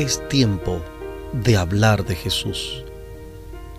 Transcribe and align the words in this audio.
Es 0.00 0.26
tiempo 0.30 0.80
de 1.34 1.58
hablar 1.58 2.06
de 2.06 2.16
Jesús. 2.16 2.86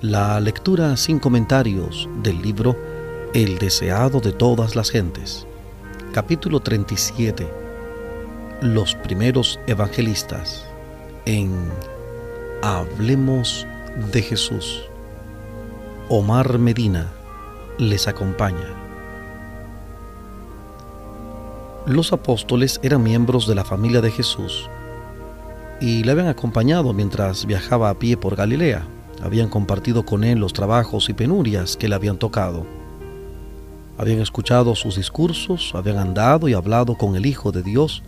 La 0.02 0.40
lectura 0.40 0.96
sin 0.96 1.18
comentarios 1.18 2.08
del 2.22 2.40
libro 2.44 2.78
El 3.34 3.58
deseado 3.58 4.20
de 4.20 4.32
todas 4.32 4.76
las 4.76 4.92
gentes. 4.92 5.48
Capítulo 6.14 6.60
37. 6.60 7.50
Los 8.62 8.94
primeros 8.94 9.60
evangelistas. 9.66 10.64
En 11.26 11.56
Hablemos 12.62 13.66
de 14.12 14.22
Jesús. 14.22 14.84
Omar 16.08 16.60
Medina 16.60 17.12
les 17.80 18.08
acompaña. 18.08 18.76
Los 21.88 22.14
apóstoles 22.14 22.80
eran 22.84 23.02
miembros 23.02 23.48
de 23.48 23.56
la 23.56 23.64
familia 23.64 24.02
de 24.02 24.12
Jesús 24.12 24.70
y 25.82 26.04
le 26.04 26.12
habían 26.12 26.28
acompañado 26.28 26.94
mientras 26.94 27.48
viajaba 27.48 27.90
a 27.90 27.98
pie 27.98 28.16
por 28.16 28.36
Galilea. 28.36 28.86
Habían 29.24 29.50
compartido 29.50 30.06
con 30.06 30.24
él 30.24 30.38
los 30.38 30.54
trabajos 30.54 31.10
y 31.10 31.14
penurias 31.14 31.76
que 31.76 31.90
le 31.90 31.96
habían 31.96 32.18
tocado. 32.18 32.68
Habían 33.98 34.20
escuchado 34.20 34.76
sus 34.76 34.96
discursos, 34.96 35.72
habían 35.74 35.98
andado 35.98 36.48
y 36.48 36.54
hablado 36.54 36.96
con 36.96 37.16
el 37.16 37.26
Hijo 37.26 37.52
de 37.52 37.64
Dios 37.64 38.04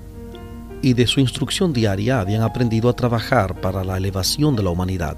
y 0.84 0.94
de 0.94 1.08
su 1.08 1.20
instrucción 1.20 1.74
diaria 1.74 2.20
habían 2.20 2.44
aprendido 2.44 2.90
a 2.90 2.96
trabajar 2.96 3.60
para 3.60 3.84
la 3.84 3.98
elevación 3.98 4.56
de 4.56 4.64
la 4.64 4.70
humanidad. 4.70 5.18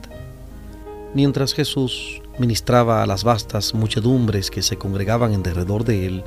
Mientras 1.13 1.53
Jesús 1.53 2.21
ministraba 2.39 3.03
a 3.03 3.05
las 3.05 3.23
vastas 3.23 3.73
muchedumbres 3.73 4.49
que 4.49 4.61
se 4.61 4.77
congregaban 4.77 5.33
en 5.33 5.43
derredor 5.43 5.83
de 5.83 6.05
él, 6.05 6.23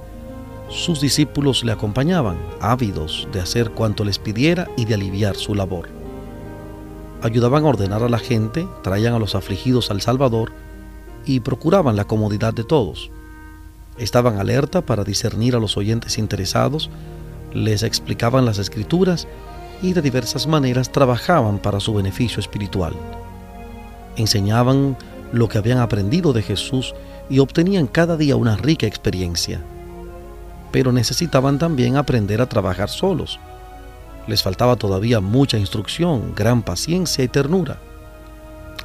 sus 0.68 1.00
discípulos 1.00 1.64
le 1.64 1.72
acompañaban, 1.72 2.38
ávidos 2.60 3.28
de 3.32 3.40
hacer 3.40 3.70
cuanto 3.70 4.04
les 4.04 4.18
pidiera 4.18 4.68
y 4.76 4.84
de 4.84 4.94
aliviar 4.94 5.36
su 5.36 5.54
labor 5.54 5.97
ayudaban 7.22 7.64
a 7.64 7.68
ordenar 7.68 8.02
a 8.02 8.08
la 8.08 8.18
gente, 8.18 8.68
traían 8.82 9.14
a 9.14 9.18
los 9.18 9.34
afligidos 9.34 9.90
al 9.90 10.00
Salvador 10.00 10.52
y 11.24 11.40
procuraban 11.40 11.96
la 11.96 12.04
comodidad 12.04 12.54
de 12.54 12.64
todos. 12.64 13.10
Estaban 13.98 14.38
alerta 14.38 14.82
para 14.82 15.04
discernir 15.04 15.56
a 15.56 15.58
los 15.58 15.76
oyentes 15.76 16.18
interesados, 16.18 16.90
les 17.52 17.82
explicaban 17.82 18.44
las 18.44 18.58
escrituras 18.58 19.26
y 19.82 19.92
de 19.92 20.02
diversas 20.02 20.46
maneras 20.46 20.92
trabajaban 20.92 21.58
para 21.58 21.80
su 21.80 21.94
beneficio 21.94 22.40
espiritual. 22.40 22.94
Enseñaban 24.16 24.96
lo 25.32 25.48
que 25.48 25.58
habían 25.58 25.78
aprendido 25.78 26.32
de 26.32 26.42
Jesús 26.42 26.94
y 27.28 27.40
obtenían 27.40 27.86
cada 27.86 28.16
día 28.16 28.36
una 28.36 28.56
rica 28.56 28.86
experiencia. 28.86 29.60
Pero 30.72 30.92
necesitaban 30.92 31.58
también 31.58 31.96
aprender 31.96 32.40
a 32.40 32.48
trabajar 32.48 32.88
solos 32.88 33.38
les 34.28 34.42
faltaba 34.42 34.76
todavía 34.76 35.20
mucha 35.20 35.58
instrucción, 35.58 36.34
gran 36.36 36.62
paciencia 36.62 37.24
y 37.24 37.28
ternura. 37.28 37.80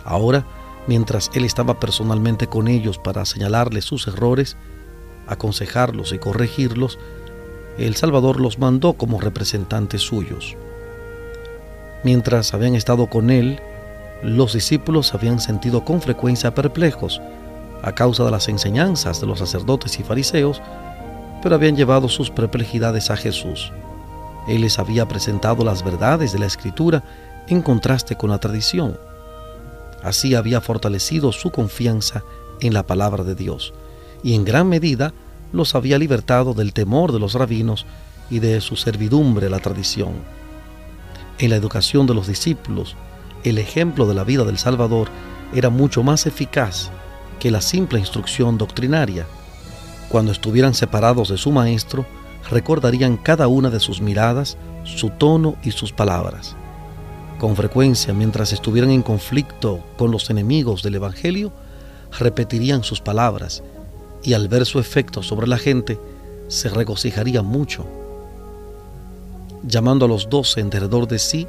Ahora, 0.06 0.46
mientras 0.88 1.30
él 1.34 1.44
estaba 1.44 1.80
personalmente 1.80 2.48
con 2.48 2.68
ellos 2.68 2.98
para 2.98 3.26
señalarles 3.26 3.86
sus 3.86 4.08
errores, 4.08 4.58
aconsejarlos 5.28 6.14
y 6.14 6.18
corregirlos, 6.18 6.98
el 7.78 7.96
Salvador 7.96 8.40
los 8.40 8.58
mandó 8.58 8.94
como 8.94 9.20
representantes 9.20 10.02
suyos. 10.02 10.56
Mientras 12.04 12.54
habían 12.54 12.76
estado 12.76 13.08
con 13.08 13.30
él, 13.30 13.60
los 14.22 14.54
discípulos 14.54 15.14
habían 15.14 15.40
sentido 15.40 15.84
con 15.84 16.02
frecuencia 16.02 16.54
perplejos 16.54 17.22
a 17.82 17.94
causa 17.94 18.24
de 18.24 18.32
las 18.32 18.48
enseñanzas 18.48 19.20
de 19.20 19.28
los 19.28 19.40
sacerdotes 19.40 20.00
y 20.00 20.04
fariseos, 20.04 20.62
pero 21.42 21.56
habían 21.56 21.76
llevado 21.76 22.08
sus 22.08 22.30
perplejidades 22.30 23.10
a 23.10 23.18
Jesús. 23.18 23.74
Él 24.48 24.62
les 24.62 24.80
había 24.80 25.08
presentado 25.08 25.64
las 25.64 25.84
verdades 25.84 26.34
de 26.34 26.40
la 26.40 26.46
Escritura 26.46 27.04
en 27.48 27.62
contraste 27.62 28.16
con 28.16 28.30
la 28.30 28.40
tradición. 28.40 28.98
Así 30.04 30.36
había 30.36 30.62
fortalecido 30.62 31.32
su 31.32 31.52
confianza 31.52 32.24
en 32.60 32.74
la 32.74 32.84
palabra 32.84 33.24
de 33.24 33.36
Dios 33.36 33.74
y 34.22 34.36
en 34.36 34.46
gran 34.46 34.68
medida 34.68 35.14
los 35.52 35.76
había 35.76 35.98
libertado 35.98 36.54
del 36.54 36.74
temor 36.74 37.12
de 37.12 37.20
los 37.20 37.34
rabinos 37.36 37.86
y 38.30 38.40
de 38.40 38.60
su 38.62 38.76
servidumbre 38.76 39.48
a 39.48 39.50
la 39.50 39.60
tradición. 39.60 40.14
En 41.38 41.50
la 41.50 41.56
educación 41.56 42.08
de 42.08 42.14
los 42.14 42.28
discípulos, 42.28 42.96
el 43.44 43.58
ejemplo 43.58 44.08
de 44.08 44.14
la 44.14 44.24
vida 44.24 44.46
del 44.46 44.58
Salvador 44.58 45.10
era 45.54 45.70
mucho 45.70 46.04
más 46.04 46.26
eficaz 46.26 46.90
que 47.40 47.52
la 47.52 47.62
simple 47.62 48.00
instrucción 48.00 48.58
doctrinaria. 48.58 49.26
Cuando 50.10 50.32
estuvieran 50.32 50.74
separados 50.74 51.30
de 51.30 51.38
su 51.38 51.52
maestro, 51.52 52.06
recordarían 52.50 53.18
cada 53.18 53.48
una 53.48 53.70
de 53.70 53.80
sus 53.80 54.02
miradas, 54.02 54.58
su 54.84 55.10
tono 55.10 55.56
y 55.64 55.72
sus 55.72 55.92
palabras. 55.92 56.56
Con 57.40 57.56
frecuencia, 57.56 58.14
mientras 58.14 58.54
estuvieran 58.54 58.92
en 58.92 59.02
conflicto 59.02 59.80
con 59.98 60.12
los 60.12 60.30
enemigos 60.30 60.84
del 60.84 60.96
Evangelio, 60.96 61.52
repetirían 62.20 62.84
sus 62.84 63.02
palabras 63.02 63.64
y 64.24 64.34
al 64.34 64.48
ver 64.48 64.66
su 64.66 64.80
efecto 64.80 65.24
sobre 65.24 65.48
la 65.48 65.58
gente, 65.58 66.00
se 66.48 66.70
regocijaría 66.70 67.42
mucho. 67.42 67.86
Llamando 69.64 70.06
a 70.06 70.08
los 70.08 70.30
doce 70.30 70.62
en 70.62 70.70
derredor 70.70 71.08
de 71.08 71.20
sí, 71.20 71.48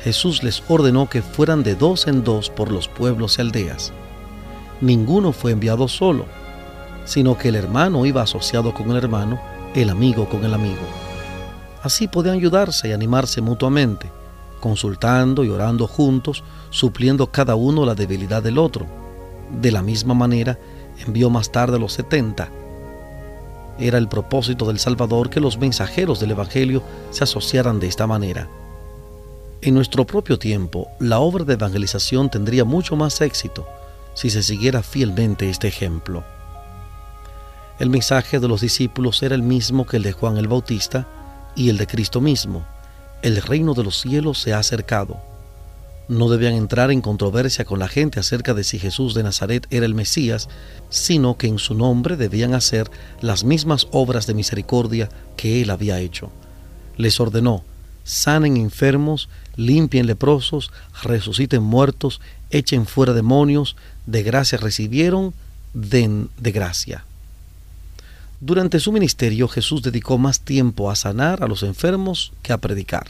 Jesús 0.00 0.42
les 0.42 0.62
ordenó 0.68 1.08
que 1.08 1.22
fueran 1.22 1.62
de 1.62 1.74
dos 1.74 2.06
en 2.08 2.24
dos 2.24 2.50
por 2.50 2.70
los 2.70 2.88
pueblos 2.88 3.38
y 3.38 3.42
aldeas. 3.42 3.92
Ninguno 4.80 5.32
fue 5.32 5.52
enviado 5.52 5.86
solo, 5.86 6.26
sino 7.04 7.38
que 7.38 7.48
el 7.48 7.54
hermano 7.54 8.04
iba 8.04 8.22
asociado 8.22 8.74
con 8.74 8.90
el 8.90 8.96
hermano 8.96 9.40
el 9.74 9.90
amigo 9.90 10.28
con 10.28 10.44
el 10.44 10.54
amigo. 10.54 10.82
Así 11.82 12.08
podían 12.08 12.36
ayudarse 12.36 12.88
y 12.88 12.92
animarse 12.92 13.40
mutuamente, 13.40 14.10
consultando 14.60 15.44
y 15.44 15.48
orando 15.48 15.86
juntos, 15.86 16.44
supliendo 16.70 17.28
cada 17.28 17.54
uno 17.54 17.84
la 17.84 17.94
debilidad 17.94 18.42
del 18.42 18.58
otro. 18.58 18.86
De 19.60 19.72
la 19.72 19.82
misma 19.82 20.14
manera, 20.14 20.58
envió 21.04 21.30
más 21.30 21.50
tarde 21.50 21.76
a 21.76 21.80
los 21.80 21.94
setenta. 21.94 22.50
Era 23.78 23.98
el 23.98 24.08
propósito 24.08 24.66
del 24.66 24.78
Salvador 24.78 25.30
que 25.30 25.40
los 25.40 25.58
mensajeros 25.58 26.20
del 26.20 26.32
Evangelio 26.32 26.82
se 27.10 27.24
asociaran 27.24 27.80
de 27.80 27.88
esta 27.88 28.06
manera. 28.06 28.48
En 29.62 29.74
nuestro 29.74 30.04
propio 30.04 30.38
tiempo, 30.38 30.88
la 31.00 31.20
obra 31.20 31.44
de 31.44 31.54
evangelización 31.54 32.30
tendría 32.30 32.64
mucho 32.64 32.96
más 32.96 33.20
éxito 33.20 33.66
si 34.14 34.28
se 34.28 34.42
siguiera 34.42 34.82
fielmente 34.82 35.48
este 35.48 35.68
ejemplo. 35.68 36.22
El 37.82 37.90
mensaje 37.90 38.38
de 38.38 38.46
los 38.46 38.60
discípulos 38.60 39.24
era 39.24 39.34
el 39.34 39.42
mismo 39.42 39.86
que 39.86 39.96
el 39.96 40.04
de 40.04 40.12
Juan 40.12 40.36
el 40.36 40.46
Bautista 40.46 41.08
y 41.56 41.68
el 41.68 41.78
de 41.78 41.88
Cristo 41.88 42.20
mismo. 42.20 42.64
El 43.22 43.42
reino 43.42 43.74
de 43.74 43.82
los 43.82 44.00
cielos 44.00 44.38
se 44.38 44.52
ha 44.52 44.60
acercado. 44.60 45.20
No 46.06 46.30
debían 46.30 46.54
entrar 46.54 46.92
en 46.92 47.00
controversia 47.00 47.64
con 47.64 47.80
la 47.80 47.88
gente 47.88 48.20
acerca 48.20 48.54
de 48.54 48.62
si 48.62 48.78
Jesús 48.78 49.14
de 49.14 49.24
Nazaret 49.24 49.66
era 49.70 49.84
el 49.84 49.96
Mesías, 49.96 50.48
sino 50.90 51.36
que 51.36 51.48
en 51.48 51.58
su 51.58 51.74
nombre 51.74 52.16
debían 52.16 52.54
hacer 52.54 52.88
las 53.20 53.42
mismas 53.42 53.88
obras 53.90 54.28
de 54.28 54.34
misericordia 54.34 55.08
que 55.36 55.60
él 55.60 55.68
había 55.68 55.98
hecho. 55.98 56.30
Les 56.96 57.18
ordenó, 57.18 57.64
sanen 58.04 58.58
enfermos, 58.58 59.28
limpien 59.56 60.06
leprosos, 60.06 60.70
resuciten 61.02 61.64
muertos, 61.64 62.20
echen 62.50 62.86
fuera 62.86 63.12
demonios, 63.12 63.74
de 64.06 64.22
gracia 64.22 64.56
recibieron, 64.56 65.34
den 65.74 66.30
de 66.38 66.52
gracia. 66.52 67.06
Durante 68.44 68.80
su 68.80 68.90
ministerio 68.90 69.46
Jesús 69.46 69.82
dedicó 69.82 70.18
más 70.18 70.40
tiempo 70.40 70.90
a 70.90 70.96
sanar 70.96 71.44
a 71.44 71.46
los 71.46 71.62
enfermos 71.62 72.32
que 72.42 72.52
a 72.52 72.58
predicar. 72.58 73.06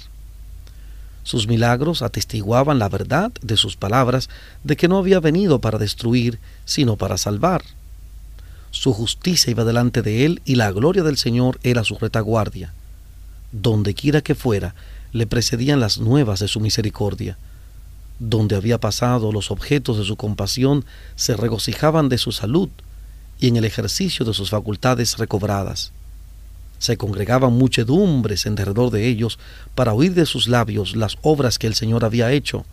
Sus 1.22 1.48
milagros 1.48 2.02
atestiguaban 2.02 2.78
la 2.78 2.90
verdad 2.90 3.32
de 3.40 3.56
sus 3.56 3.74
palabras 3.74 4.28
de 4.62 4.76
que 4.76 4.88
no 4.88 4.98
había 4.98 5.20
venido 5.20 5.58
para 5.58 5.78
destruir, 5.78 6.38
sino 6.66 6.96
para 6.96 7.16
salvar. 7.16 7.62
Su 8.72 8.92
justicia 8.92 9.50
iba 9.50 9.64
delante 9.64 10.02
de 10.02 10.26
él 10.26 10.42
y 10.44 10.56
la 10.56 10.70
gloria 10.70 11.02
del 11.02 11.16
Señor 11.16 11.58
era 11.62 11.82
su 11.82 11.96
retaguardia. 11.96 12.74
Donde 13.52 13.94
quiera 13.94 14.20
que 14.20 14.34
fuera, 14.34 14.74
le 15.12 15.26
precedían 15.26 15.80
las 15.80 15.96
nuevas 15.96 16.40
de 16.40 16.48
su 16.48 16.60
misericordia. 16.60 17.38
Donde 18.18 18.54
había 18.54 18.78
pasado 18.78 19.32
los 19.32 19.50
objetos 19.50 19.96
de 19.96 20.04
su 20.04 20.16
compasión 20.16 20.84
se 21.16 21.38
regocijaban 21.38 22.10
de 22.10 22.18
su 22.18 22.32
salud, 22.32 22.68
y 23.42 23.48
en 23.48 23.56
el 23.56 23.64
ejercicio 23.64 24.24
de 24.24 24.32
sus 24.32 24.50
facultades 24.50 25.18
recobradas. 25.18 25.90
Se 26.78 26.96
congregaban 26.96 27.52
muchedumbres 27.52 28.46
en 28.46 28.54
derredor 28.54 28.92
de 28.92 29.08
ellos 29.08 29.40
para 29.74 29.92
oír 29.94 30.14
de 30.14 30.26
sus 30.26 30.46
labios 30.46 30.94
las 30.94 31.18
obras 31.22 31.58
que 31.58 31.66
el 31.66 31.74
Señor 31.74 32.04
había 32.04 32.30
hecho. 32.30 32.64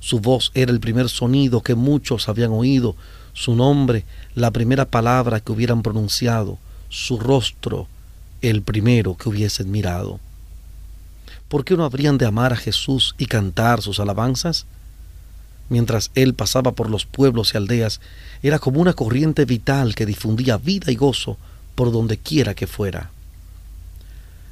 Su 0.00 0.18
voz 0.18 0.50
era 0.54 0.72
el 0.72 0.80
primer 0.80 1.10
sonido 1.10 1.62
que 1.62 1.74
muchos 1.74 2.30
habían 2.30 2.52
oído, 2.52 2.96
su 3.34 3.54
nombre 3.54 4.06
la 4.34 4.50
primera 4.50 4.86
palabra 4.86 5.40
que 5.40 5.52
hubieran 5.52 5.82
pronunciado, 5.82 6.56
su 6.88 7.18
rostro 7.18 7.86
el 8.40 8.62
primero 8.62 9.14
que 9.18 9.28
hubiesen 9.28 9.70
mirado. 9.70 10.20
¿Por 11.48 11.66
qué 11.66 11.76
no 11.76 11.84
habrían 11.84 12.16
de 12.16 12.24
amar 12.24 12.54
a 12.54 12.56
Jesús 12.56 13.14
y 13.18 13.26
cantar 13.26 13.82
sus 13.82 14.00
alabanzas? 14.00 14.64
Mientras 15.72 16.10
él 16.14 16.34
pasaba 16.34 16.72
por 16.72 16.90
los 16.90 17.06
pueblos 17.06 17.54
y 17.54 17.56
aldeas, 17.56 18.02
era 18.42 18.58
como 18.58 18.78
una 18.78 18.92
corriente 18.92 19.46
vital 19.46 19.94
que 19.94 20.04
difundía 20.04 20.58
vida 20.58 20.92
y 20.92 20.96
gozo 20.96 21.38
por 21.74 21.90
donde 21.90 22.18
quiera 22.18 22.52
que 22.52 22.66
fuera. 22.66 23.10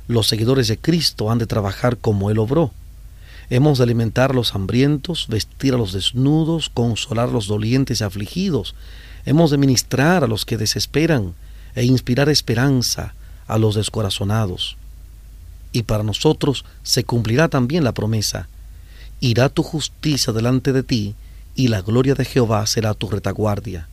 Los 0.08 0.28
seguidores 0.28 0.66
de 0.68 0.78
Cristo 0.78 1.30
han 1.30 1.36
de 1.36 1.46
trabajar 1.46 1.98
como 1.98 2.30
Él 2.30 2.38
obró. 2.38 2.72
Hemos 3.50 3.76
de 3.76 3.84
alimentar 3.84 4.30
a 4.30 4.34
los 4.34 4.54
hambrientos, 4.54 5.26
vestir 5.28 5.74
a 5.74 5.76
los 5.76 5.92
desnudos, 5.92 6.70
consolar 6.70 7.28
a 7.28 7.32
los 7.32 7.46
dolientes 7.46 8.00
y 8.00 8.04
afligidos. 8.04 8.74
Hemos 9.26 9.50
de 9.50 9.58
ministrar 9.58 10.24
a 10.24 10.26
los 10.26 10.46
que 10.46 10.56
desesperan 10.56 11.34
e 11.74 11.84
inspirar 11.84 12.30
esperanza 12.30 13.14
a 13.46 13.58
los 13.58 13.74
descorazonados. 13.74 14.78
Y 15.70 15.82
para 15.82 16.02
nosotros 16.02 16.64
se 16.82 17.04
cumplirá 17.04 17.48
también 17.48 17.84
la 17.84 17.92
promesa. 17.92 18.48
Irá 19.20 19.50
tu 19.50 19.62
justicia 19.62 20.32
delante 20.32 20.72
de 20.72 20.82
ti, 20.82 21.14
y 21.54 21.68
la 21.68 21.82
gloria 21.82 22.14
de 22.14 22.24
Jehová 22.24 22.66
será 22.66 22.94
tu 22.94 23.08
retaguardia. 23.10 23.86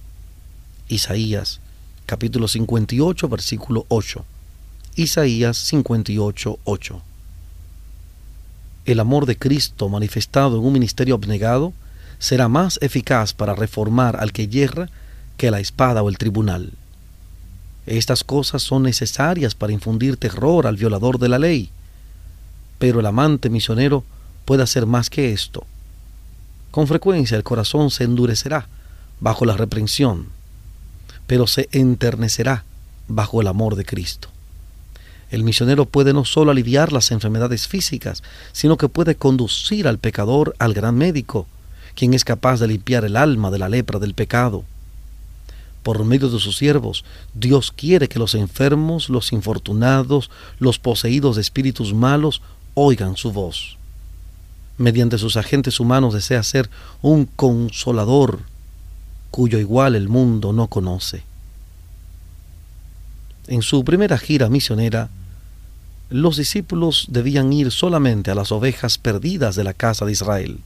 Isaías 0.88 1.60
capítulo 2.06 2.48
58 2.48 3.28
versículo 3.28 3.86
8. 3.90 4.24
Isaías 4.96 5.58
58 5.58 6.60
8. 6.64 7.02
El 8.86 9.00
amor 9.02 9.26
de 9.26 9.38
Cristo 9.38 9.90
manifestado 9.90 10.58
en 10.58 10.64
un 10.64 10.72
ministerio 10.72 11.16
abnegado 11.16 11.74
será 12.20 12.48
más 12.48 12.80
eficaz 12.82 13.34
para 13.34 13.54
reformar 13.54 14.16
al 14.22 14.32
que 14.32 14.48
yerra 14.48 14.90
que 15.36 15.52
la 15.52 15.60
espada 15.60 16.02
o 16.02 16.08
el 16.08 16.18
tribunal. 16.18 16.72
Estas 17.86 18.24
cosas 18.24 18.64
son 18.64 18.84
necesarias 18.84 19.56
para 19.56 19.74
infundir 19.74 20.16
terror 20.16 20.68
al 20.68 20.78
violador 20.78 21.20
de 21.20 21.28
la 21.28 21.38
ley, 21.38 21.70
pero 22.80 23.02
el 23.02 23.06
amante 23.06 23.50
misionero 23.50 24.06
puede 24.48 24.64
hacer 24.64 24.88
más 24.88 25.12
que 25.12 25.34
esto. 25.34 25.64
Con 26.72 26.88
frecuencia 26.88 27.38
el 27.38 27.44
corazón 27.44 27.92
se 27.92 28.06
endurecerá 28.06 28.68
bajo 29.20 29.46
la 29.46 29.56
reprensión, 29.56 30.30
pero 31.28 31.46
se 31.46 31.70
enternecerá 31.72 32.64
bajo 33.08 33.42
el 33.42 33.48
amor 33.48 33.76
de 33.76 33.86
Cristo. 33.86 34.30
El 35.30 35.44
misionero 35.44 35.86
puede 35.86 36.14
no 36.14 36.26
solo 36.26 36.50
aliviar 36.50 36.92
las 36.92 37.12
enfermedades 37.12 37.68
físicas, 37.68 38.24
sino 38.54 38.78
que 38.78 38.90
puede 38.90 39.16
conducir 39.16 39.88
al 39.88 40.00
pecador 40.00 40.56
al 40.58 40.74
gran 40.74 40.96
médico, 40.96 41.46
quien 41.94 42.16
es 42.16 42.24
capaz 42.24 42.60
de 42.60 42.70
limpiar 42.70 43.06
el 43.06 43.18
alma 43.18 43.52
de 43.52 43.60
la 43.60 43.70
lepra 43.70 44.00
del 44.00 44.14
pecado 44.14 44.64
por 45.88 46.04
medio 46.04 46.28
de 46.28 46.38
sus 46.42 46.58
siervos, 46.58 47.06
Dios 47.34 47.72
quiere 47.72 48.10
que 48.10 48.20
los 48.20 48.36
enfermos, 48.36 49.08
los 49.08 49.32
infortunados, 49.32 50.30
los 50.60 50.80
poseídos 50.80 51.38
de 51.38 51.42
espíritus 51.42 51.94
malos, 51.94 52.42
oigan 52.74 53.16
su 53.16 53.32
voz. 53.32 53.78
Mediante 54.78 55.18
sus 55.18 55.38
agentes 55.38 55.80
humanos 55.80 56.14
desea 56.14 56.44
ser 56.44 56.70
un 57.02 57.26
consolador 57.26 58.42
cuyo 59.32 59.60
igual 59.60 59.96
el 59.96 60.08
mundo 60.08 60.54
no 60.54 60.68
conoce. 60.68 61.24
En 63.48 63.62
su 63.62 63.84
primera 63.84 64.18
gira 64.18 64.50
misionera, 64.50 65.10
los 66.10 66.38
discípulos 66.38 67.08
debían 67.10 67.52
ir 67.52 67.72
solamente 67.72 68.32
a 68.32 68.36
las 68.36 68.52
ovejas 68.52 68.98
perdidas 68.98 69.56
de 69.56 69.64
la 69.64 69.74
casa 69.74 70.06
de 70.06 70.12
Israel. 70.12 70.60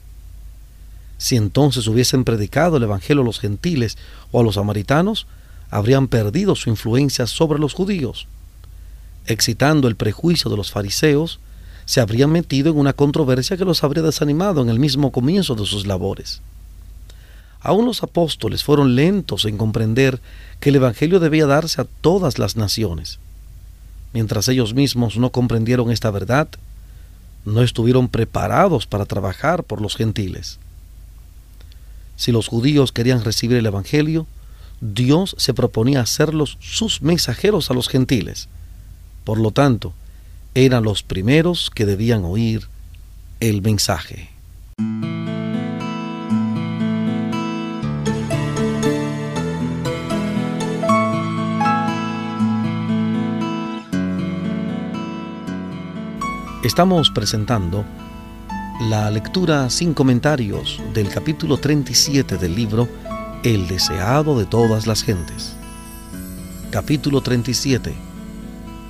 Si 1.17 1.35
entonces 1.35 1.87
hubiesen 1.87 2.23
predicado 2.23 2.77
el 2.77 2.83
Evangelio 2.83 3.21
a 3.21 3.25
los 3.25 3.39
gentiles 3.39 3.97
o 4.31 4.41
a 4.41 4.43
los 4.43 4.55
samaritanos, 4.55 5.27
habrían 5.69 6.07
perdido 6.07 6.55
su 6.55 6.69
influencia 6.69 7.27
sobre 7.27 7.59
los 7.59 7.73
judíos. 7.73 8.27
Excitando 9.25 9.87
el 9.87 9.95
prejuicio 9.95 10.49
de 10.49 10.57
los 10.57 10.71
fariseos, 10.71 11.39
se 11.91 11.99
habrían 11.99 12.31
metido 12.31 12.71
en 12.71 12.77
una 12.77 12.93
controversia 12.93 13.57
que 13.57 13.65
los 13.65 13.83
habría 13.83 14.01
desanimado 14.01 14.61
en 14.61 14.69
el 14.69 14.79
mismo 14.79 15.11
comienzo 15.11 15.55
de 15.55 15.65
sus 15.65 15.85
labores. 15.85 16.41
Aún 17.59 17.85
los 17.85 18.01
apóstoles 18.01 18.63
fueron 18.63 18.95
lentos 18.95 19.43
en 19.43 19.57
comprender 19.57 20.21
que 20.61 20.69
el 20.69 20.77
Evangelio 20.77 21.19
debía 21.19 21.47
darse 21.47 21.81
a 21.81 21.87
todas 21.99 22.39
las 22.39 22.55
naciones. 22.55 23.19
Mientras 24.13 24.47
ellos 24.47 24.73
mismos 24.73 25.17
no 25.17 25.31
comprendieron 25.31 25.91
esta 25.91 26.09
verdad, 26.11 26.47
no 27.43 27.61
estuvieron 27.61 28.07
preparados 28.07 28.87
para 28.87 29.05
trabajar 29.05 29.65
por 29.65 29.81
los 29.81 29.97
gentiles. 29.97 30.59
Si 32.15 32.31
los 32.31 32.47
judíos 32.47 32.93
querían 32.93 33.25
recibir 33.25 33.57
el 33.57 33.65
Evangelio, 33.65 34.27
Dios 34.79 35.35
se 35.37 35.53
proponía 35.53 35.99
hacerlos 35.99 36.57
sus 36.61 37.01
mensajeros 37.01 37.69
a 37.69 37.73
los 37.73 37.89
gentiles. 37.89 38.47
Por 39.25 39.37
lo 39.37 39.51
tanto, 39.51 39.93
eran 40.53 40.83
los 40.83 41.01
primeros 41.01 41.69
que 41.69 41.85
debían 41.85 42.25
oír 42.25 42.67
el 43.39 43.61
mensaje. 43.61 44.29
Estamos 56.63 57.09
presentando 57.09 57.83
la 58.89 59.09
lectura 59.09 59.69
sin 59.69 59.93
comentarios 59.93 60.79
del 60.93 61.09
capítulo 61.09 61.57
37 61.57 62.37
del 62.37 62.55
libro 62.55 62.87
El 63.43 63.67
deseado 63.67 64.37
de 64.37 64.45
todas 64.45 64.85
las 64.85 65.01
gentes. 65.01 65.55
Capítulo 66.71 67.21
37. 67.21 68.10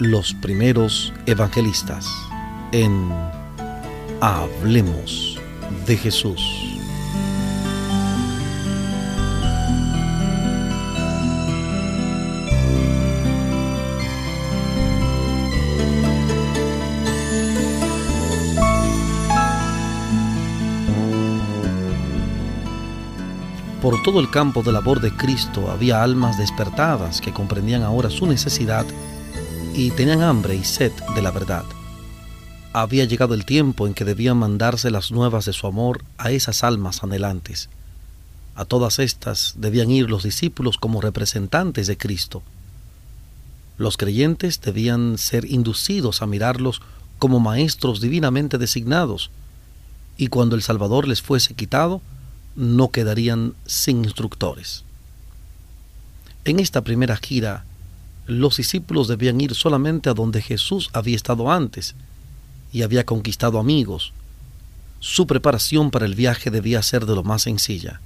Los 0.03 0.33
primeros 0.33 1.13
evangelistas. 1.27 2.07
En 2.71 3.07
Hablemos 4.19 5.39
de 5.85 5.95
Jesús. 5.95 6.41
Por 23.83 24.01
todo 24.01 24.19
el 24.19 24.31
campo 24.31 24.63
de 24.63 24.71
labor 24.71 24.99
de 24.99 25.15
Cristo 25.15 25.69
había 25.69 26.01
almas 26.01 26.39
despertadas 26.39 27.21
que 27.21 27.31
comprendían 27.31 27.83
ahora 27.83 28.09
su 28.09 28.25
necesidad 28.25 28.87
y 29.73 29.91
tenían 29.91 30.21
hambre 30.21 30.55
y 30.55 30.63
sed 30.63 30.91
de 31.15 31.21
la 31.21 31.31
verdad. 31.31 31.63
Había 32.73 33.05
llegado 33.05 33.33
el 33.33 33.45
tiempo 33.45 33.87
en 33.87 33.93
que 33.93 34.05
debían 34.05 34.37
mandarse 34.37 34.91
las 34.91 35.11
nuevas 35.11 35.45
de 35.45 35.53
su 35.53 35.67
amor 35.67 36.03
a 36.17 36.31
esas 36.31 36.63
almas 36.63 37.03
anhelantes. 37.03 37.69
A 38.55 38.65
todas 38.65 38.99
estas 38.99 39.55
debían 39.57 39.91
ir 39.91 40.09
los 40.09 40.23
discípulos 40.23 40.77
como 40.77 41.01
representantes 41.01 41.87
de 41.87 41.97
Cristo. 41.97 42.43
Los 43.77 43.97
creyentes 43.97 44.61
debían 44.61 45.17
ser 45.17 45.45
inducidos 45.45 46.21
a 46.21 46.27
mirarlos 46.27 46.81
como 47.17 47.39
maestros 47.39 48.01
divinamente 48.01 48.57
designados, 48.57 49.31
y 50.17 50.27
cuando 50.27 50.55
el 50.55 50.61
Salvador 50.61 51.07
les 51.07 51.21
fuese 51.21 51.53
quitado, 51.53 52.01
no 52.55 52.89
quedarían 52.89 53.53
sin 53.65 54.03
instructores. 54.03 54.83
En 56.43 56.59
esta 56.59 56.81
primera 56.81 57.15
gira, 57.17 57.65
los 58.31 58.57
discípulos 58.57 59.07
debían 59.07 59.41
ir 59.41 59.55
solamente 59.55 60.09
a 60.09 60.13
donde 60.13 60.41
Jesús 60.41 60.89
había 60.93 61.15
estado 61.15 61.51
antes 61.51 61.95
y 62.71 62.83
había 62.83 63.05
conquistado 63.05 63.59
amigos. 63.59 64.13
Su 64.99 65.27
preparación 65.27 65.91
para 65.91 66.05
el 66.05 66.15
viaje 66.15 66.51
debía 66.51 66.81
ser 66.81 67.05
de 67.05 67.15
lo 67.15 67.23
más 67.23 67.43
sencilla. 67.43 68.01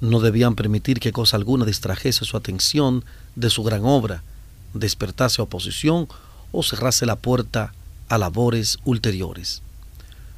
No 0.00 0.20
debían 0.20 0.54
permitir 0.54 1.00
que 1.00 1.12
cosa 1.12 1.36
alguna 1.36 1.64
distrajese 1.64 2.24
su 2.24 2.36
atención 2.36 3.04
de 3.36 3.50
su 3.50 3.62
gran 3.62 3.84
obra, 3.84 4.22
despertase 4.74 5.42
oposición 5.42 6.08
o 6.52 6.62
cerrase 6.62 7.06
la 7.06 7.16
puerta 7.16 7.72
a 8.08 8.18
labores 8.18 8.78
ulteriores 8.84 9.62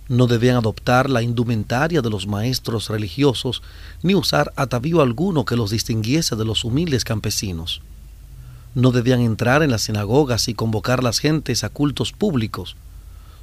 no 0.09 0.27
debían 0.27 0.57
adoptar 0.57 1.11
la 1.11 1.23
indumentaria 1.23 2.01
de 2.01 2.11
los 2.11 2.27
maestros 2.27 2.89
religiosos, 2.89 3.63
ni 4.03 4.15
usar 4.15 4.53
atavío 4.57 5.01
alguno 5.01 5.45
que 5.45 5.57
los 5.57 5.71
distinguiese 5.71 6.37
de 6.37 6.45
los 6.45 6.65
humildes 6.65 7.05
campesinos. 7.05 7.83
No 8.77 8.91
debían 8.93 9.21
entrar 9.21 9.63
en 9.63 9.71
las 9.71 9.85
sinagogas 9.85 10.49
y 10.49 10.55
convocar 10.55 11.03
las 11.03 11.19
gentes 11.19 11.65
a 11.65 11.71
cultos 11.71 12.13
públicos. 12.13 12.77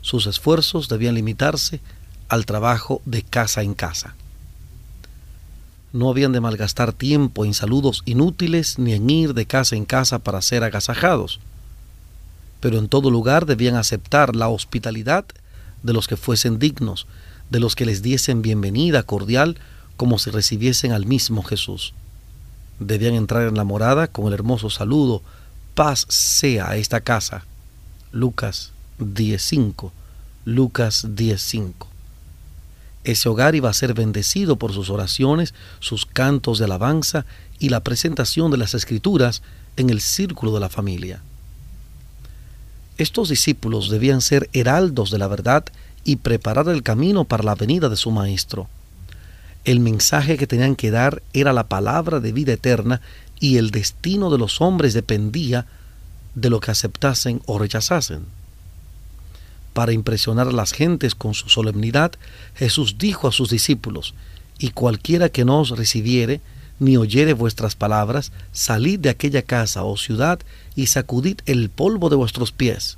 Sus 0.01 0.27
esfuerzos 0.27 0.89
debían 0.89 1.15
limitarse 1.15 1.81
al 2.29 2.45
trabajo 2.45 3.01
de 3.05 3.23
casa 3.23 3.63
en 3.63 3.73
casa. 3.73 4.13
No 5.91 6.11
habían 6.11 6.33
de 6.33 6.39
malgastar 6.39 6.93
tiempo 6.93 7.45
en 7.45 7.55
saludos 7.55 8.03
inútiles 8.05 8.77
ni 8.77 8.93
en 8.93 9.09
ir 9.09 9.33
de 9.33 9.47
casa 9.47 9.75
en 9.75 9.85
casa 9.85 10.19
para 10.19 10.39
ser 10.39 10.63
agasajados. 10.63 11.39
Pero 12.59 12.77
en 12.77 12.87
todo 12.87 13.09
lugar 13.09 13.47
debían 13.47 13.75
aceptar 13.75 14.35
la 14.35 14.49
hospitalidad 14.49 15.25
de 15.81 15.93
los 15.93 16.07
que 16.07 16.15
fuesen 16.15 16.59
dignos, 16.59 17.07
de 17.49 17.59
los 17.59 17.75
que 17.75 17.87
les 17.87 18.03
diesen 18.03 18.43
bienvenida 18.43 19.01
cordial 19.01 19.57
como 19.97 20.19
si 20.19 20.29
recibiesen 20.29 20.91
al 20.91 21.07
mismo 21.07 21.41
Jesús. 21.41 21.95
Debían 22.85 23.13
entrar 23.13 23.47
en 23.47 23.55
la 23.55 23.63
morada 23.63 24.07
con 24.07 24.27
el 24.27 24.33
hermoso 24.33 24.69
saludo, 24.69 25.21
paz 25.73 26.05
sea 26.09 26.69
a 26.69 26.75
esta 26.75 27.01
casa. 27.01 27.45
Lucas 28.11 28.71
10.5. 28.99 29.91
Lucas 30.45 31.05
10.5. 31.07 31.87
Ese 33.05 33.29
hogar 33.29 33.55
iba 33.55 33.69
a 33.69 33.73
ser 33.73 33.93
bendecido 33.93 34.55
por 34.57 34.73
sus 34.73 34.89
oraciones, 34.89 35.53
sus 35.79 36.05
cantos 36.05 36.59
de 36.59 36.65
alabanza 36.65 37.25
y 37.59 37.69
la 37.69 37.81
presentación 37.81 38.51
de 38.51 38.57
las 38.57 38.73
escrituras 38.73 39.41
en 39.77 39.89
el 39.89 39.99
círculo 40.01 40.53
de 40.53 40.59
la 40.59 40.69
familia. 40.69 41.21
Estos 42.97 43.29
discípulos 43.29 43.89
debían 43.89 44.21
ser 44.21 44.49
heraldos 44.53 45.11
de 45.11 45.17
la 45.17 45.27
verdad 45.27 45.65
y 46.03 46.17
preparar 46.17 46.67
el 46.69 46.83
camino 46.83 47.23
para 47.25 47.43
la 47.43 47.55
venida 47.55 47.89
de 47.89 47.95
su 47.95 48.11
Maestro. 48.11 48.67
El 49.65 49.79
mensaje 49.79 50.37
que 50.37 50.47
tenían 50.47 50.75
que 50.75 50.91
dar 50.91 51.23
era 51.33 51.53
la 51.53 51.67
palabra 51.67 52.19
de 52.19 52.33
vida 52.33 52.53
eterna 52.53 53.01
y 53.39 53.57
el 53.57 53.71
destino 53.71 54.29
de 54.29 54.37
los 54.37 54.59
hombres 54.61 54.93
dependía 54.93 55.65
de 56.35 56.49
lo 56.49 56.59
que 56.59 56.71
aceptasen 56.71 57.41
o 57.45 57.59
rechazasen. 57.59 58.25
Para 59.73 59.93
impresionar 59.93 60.47
a 60.47 60.51
las 60.51 60.73
gentes 60.73 61.15
con 61.15 61.33
su 61.33 61.49
solemnidad, 61.49 62.11
Jesús 62.55 62.97
dijo 62.97 63.27
a 63.27 63.31
sus 63.31 63.49
discípulos, 63.49 64.13
y 64.59 64.69
cualquiera 64.69 65.29
que 65.29 65.45
no 65.45 65.61
os 65.61 65.71
recibiere, 65.71 66.41
ni 66.79 66.97
oyere 66.97 67.33
vuestras 67.33 67.75
palabras, 67.75 68.31
salid 68.51 68.99
de 68.99 69.09
aquella 69.09 69.41
casa 69.41 69.83
o 69.83 69.97
ciudad 69.97 70.39
y 70.75 70.87
sacudid 70.87 71.39
el 71.45 71.69
polvo 71.69 72.09
de 72.09 72.15
vuestros 72.15 72.51
pies. 72.51 72.97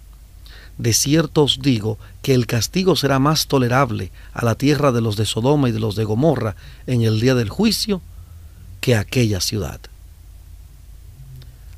De 0.77 0.93
cierto 0.93 1.43
os 1.43 1.59
digo 1.61 1.97
que 2.21 2.33
el 2.33 2.47
castigo 2.47 2.95
será 2.95 3.19
más 3.19 3.47
tolerable 3.47 4.11
a 4.33 4.43
la 4.43 4.55
tierra 4.55 4.91
de 4.91 5.01
los 5.01 5.15
de 5.15 5.25
Sodoma 5.25 5.69
y 5.69 5.71
de 5.71 5.79
los 5.79 5.95
de 5.95 6.03
Gomorra 6.03 6.55
en 6.85 7.01
el 7.01 7.19
día 7.19 7.35
del 7.35 7.49
juicio 7.49 8.01
que 8.81 8.95
aquella 8.95 9.39
ciudad. 9.39 9.79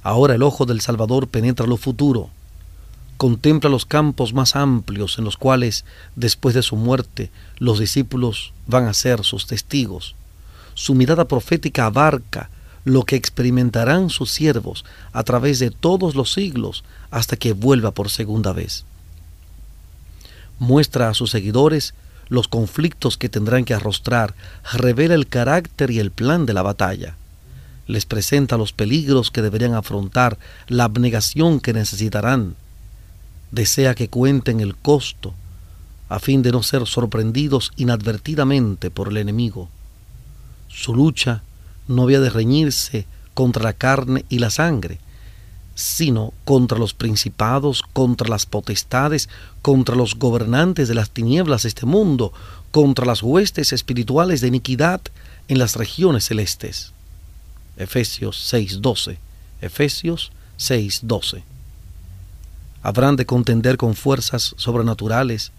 Ahora 0.01 0.35
el 0.35 0.43
ojo 0.43 0.65
del 0.65 0.81
Salvador 0.81 1.27
penetra 1.27 1.67
lo 1.67 1.77
futuro, 1.77 2.29
contempla 3.17 3.69
los 3.69 3.85
campos 3.85 4.33
más 4.33 4.55
amplios 4.55 5.17
en 5.17 5.25
los 5.25 5.37
cuales, 5.37 5.85
después 6.15 6.55
de 6.55 6.63
su 6.63 6.75
muerte, 6.75 7.29
los 7.57 7.79
discípulos 7.79 8.53
van 8.67 8.85
a 8.85 8.93
ser 8.93 9.23
sus 9.23 9.47
testigos. 9.47 10.15
Su 10.75 10.95
mirada 10.95 11.27
profética 11.27 11.87
abarca 11.87 12.49
lo 12.87 13.03
que 13.03 13.17
experimentarán 13.17 14.09
sus 14.09 14.31
siervos 14.31 14.85
a 15.11 15.23
través 15.23 15.59
de 15.59 15.71
todos 15.71 16.15
los 16.15 16.31
siglos 16.31 16.85
hasta 17.11 17.35
que 17.35 17.51
vuelva 17.51 17.91
por 17.91 18.09
segunda 18.09 18.53
vez. 18.53 18.85
Muestra 20.57 21.09
a 21.09 21.13
sus 21.13 21.31
seguidores 21.31 21.93
los 22.29 22.47
conflictos 22.47 23.17
que 23.17 23.27
tendrán 23.27 23.65
que 23.65 23.73
arrostrar, 23.73 24.35
revela 24.71 25.15
el 25.15 25.27
carácter 25.27 25.91
y 25.91 25.99
el 25.99 26.11
plan 26.11 26.45
de 26.45 26.53
la 26.53 26.61
batalla. 26.61 27.15
Les 27.87 28.05
presenta 28.05 28.57
los 28.57 28.71
peligros 28.71 29.31
que 29.31 29.41
deberían 29.41 29.73
afrontar, 29.73 30.37
la 30.67 30.85
abnegación 30.85 31.59
que 31.59 31.73
necesitarán. 31.73 32.55
Desea 33.51 33.95
que 33.95 34.07
cuenten 34.07 34.61
el 34.61 34.77
costo, 34.77 35.33
a 36.07 36.19
fin 36.19 36.41
de 36.41 36.53
no 36.53 36.63
ser 36.63 36.87
sorprendidos 36.87 37.73
inadvertidamente 37.75 38.91
por 38.91 39.09
el 39.09 39.17
enemigo. 39.17 39.67
Su 40.69 40.95
lucha 40.95 41.43
no 41.87 42.03
había 42.03 42.19
de 42.19 42.29
reñirse 42.29 43.05
contra 43.33 43.63
la 43.63 43.73
carne 43.73 44.25
y 44.29 44.39
la 44.39 44.49
sangre, 44.49 44.99
sino 45.75 46.33
contra 46.43 46.79
los 46.79 46.95
principados, 46.95 47.83
contra 47.93 48.27
las 48.27 48.47
potestades, 48.47 49.29
contra 49.61 49.95
los 49.95 50.15
gobernantes 50.15 50.87
de 50.87 50.95
las 50.95 51.11
tinieblas 51.11 51.63
de 51.63 51.69
este 51.69 51.85
mundo, 51.85 52.33
contra 52.71 53.05
las 53.05 53.21
huestes 53.21 53.73
espirituales 53.73 54.41
de 54.41 54.47
iniquidad 54.47 55.01
en 55.47 55.59
las 55.59 55.75
regiones 55.75 56.25
celestes. 56.25 56.93
Efesios 57.77 58.51
6:12. 58.51 59.19
Efesios 59.61 60.31
6:12. 60.57 61.43
Habrán 62.81 63.15
de 63.15 63.25
contender 63.25 63.77
con 63.77 63.95
fuerzas 63.95 64.55
sobrenaturales, 64.57 65.51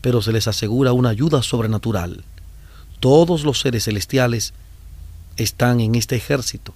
pero 0.00 0.22
se 0.22 0.32
les 0.32 0.48
asegura 0.48 0.92
una 0.92 1.10
ayuda 1.10 1.42
sobrenatural. 1.42 2.24
Todos 2.98 3.44
los 3.44 3.60
seres 3.60 3.84
celestiales 3.84 4.54
están 5.36 5.80
en 5.80 5.94
este 5.94 6.16
ejército. 6.16 6.74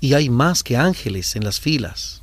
Y 0.00 0.14
hay 0.14 0.30
más 0.30 0.62
que 0.62 0.76
ángeles 0.76 1.36
en 1.36 1.44
las 1.44 1.60
filas. 1.60 2.22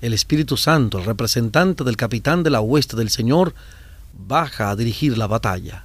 El 0.00 0.12
Espíritu 0.12 0.56
Santo, 0.56 0.98
el 0.98 1.04
representante 1.04 1.84
del 1.84 1.96
capitán 1.96 2.42
de 2.42 2.50
la 2.50 2.60
hueste 2.60 2.96
del 2.96 3.10
Señor, 3.10 3.54
baja 4.26 4.70
a 4.70 4.76
dirigir 4.76 5.16
la 5.16 5.26
batalla. 5.26 5.84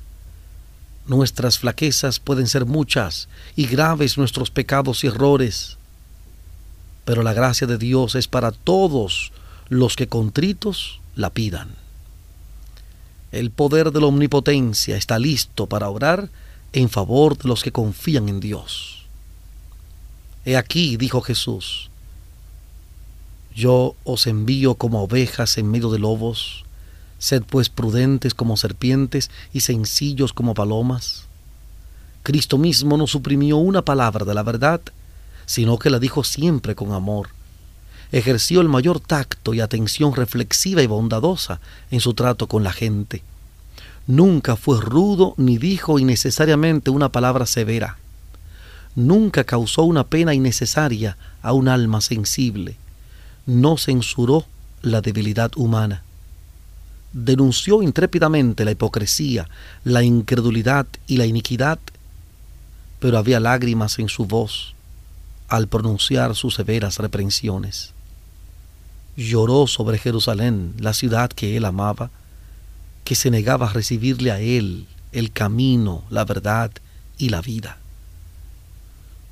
Nuestras 1.08 1.60
flaquezas 1.60 2.20
pueden 2.20 2.48
ser 2.48 2.66
muchas 2.66 3.28
y 3.56 3.68
graves 3.68 4.18
nuestros 4.18 4.52
pecados 4.52 5.04
y 5.04 5.08
errores, 5.08 5.78
pero 7.06 7.24
la 7.24 7.34
gracia 7.34 7.68
de 7.68 7.78
Dios 7.78 8.16
es 8.16 8.28
para 8.28 8.52
todos 8.52 9.32
los 9.70 9.96
que 9.96 10.08
contritos 10.08 11.00
la 11.16 11.32
pidan. 11.32 11.70
El 13.32 13.50
poder 13.50 13.92
de 13.92 14.02
la 14.02 14.08
omnipotencia 14.08 14.98
está 14.98 15.18
listo 15.18 15.68
para 15.68 15.90
orar 15.90 16.30
en 16.74 16.90
favor 16.90 17.38
de 17.38 17.50
los 17.50 17.64
que 17.64 17.72
confían 17.72 18.30
en 18.30 18.40
Dios. 18.40 19.06
He 20.46 20.56
aquí, 20.58 20.98
dijo 20.98 21.22
Jesús, 21.22 21.90
yo 23.54 23.96
os 24.04 24.28
envío 24.28 24.76
como 24.76 25.04
ovejas 25.04 25.58
en 25.58 25.70
medio 25.70 25.92
de 25.92 26.00
lobos, 26.00 26.64
sed 27.20 27.44
pues 27.48 27.70
prudentes 27.70 28.34
como 28.34 28.58
serpientes 28.58 29.30
y 29.54 29.60
sencillos 29.60 30.34
como 30.34 30.54
palomas. 30.54 31.26
Cristo 32.24 32.58
mismo 32.58 32.98
no 32.98 33.08
suprimió 33.08 33.58
una 33.58 33.84
palabra 33.84 34.26
de 34.26 34.34
la 34.34 34.44
verdad, 34.44 34.82
sino 35.46 35.78
que 35.78 35.90
la 35.90 36.00
dijo 36.00 36.24
siempre 36.24 36.76
con 36.76 36.94
amor. 36.94 37.30
Ejerció 38.12 38.62
el 38.62 38.70
mayor 38.70 39.00
tacto 39.00 39.54
y 39.54 39.60
atención 39.60 40.16
reflexiva 40.16 40.82
y 40.82 40.88
bondadosa 40.88 41.60
en 41.92 42.00
su 42.00 42.14
trato 42.14 42.48
con 42.48 42.64
la 42.64 42.72
gente 42.72 43.24
Nunca 44.12 44.58
fue 44.58 44.82
rudo 44.82 45.36
ni 45.38 45.58
dijo 45.58 45.98
innecesariamente 45.98 46.90
una 46.90 47.14
palabra 47.14 47.46
severa. 47.46 47.98
Nunca 48.94 49.46
causó 49.46 49.84
una 49.84 50.06
pena 50.06 50.34
innecesaria 50.34 51.16
a 51.42 51.54
un 51.54 51.70
alma 51.70 52.02
sensible. 52.02 52.76
No 53.46 53.78
censuró 53.78 54.46
la 54.82 55.00
debilidad 55.00 55.52
humana. 55.56 56.04
Denunció 57.14 57.82
intrépidamente 57.82 58.66
la 58.66 58.72
hipocresía, 58.72 59.48
la 59.86 60.04
incredulidad 60.04 60.88
y 61.08 61.16
la 61.16 61.26
iniquidad, 61.26 61.80
pero 63.00 63.18
había 63.18 63.40
lágrimas 63.40 63.98
en 63.98 64.10
su 64.10 64.26
voz 64.26 64.76
al 65.48 65.70
pronunciar 65.70 66.36
sus 66.36 66.56
severas 66.56 66.98
reprensiones. 66.98 67.94
Lloró 69.16 69.68
sobre 69.68 69.98
Jerusalén, 69.98 70.74
la 70.80 70.94
ciudad 70.94 71.30
que 71.30 71.56
él 71.56 71.64
amaba, 71.64 72.12
que 73.04 73.16
se 73.16 73.32
negaba 73.32 73.70
a 73.70 73.74
recibirle 73.74 74.32
a 74.32 74.40
Él 74.40 74.88
el 75.12 75.32
camino, 75.32 76.04
la 76.10 76.26
verdad 76.26 76.72
y 77.18 77.30
la 77.30 77.42
vida. 77.42 77.78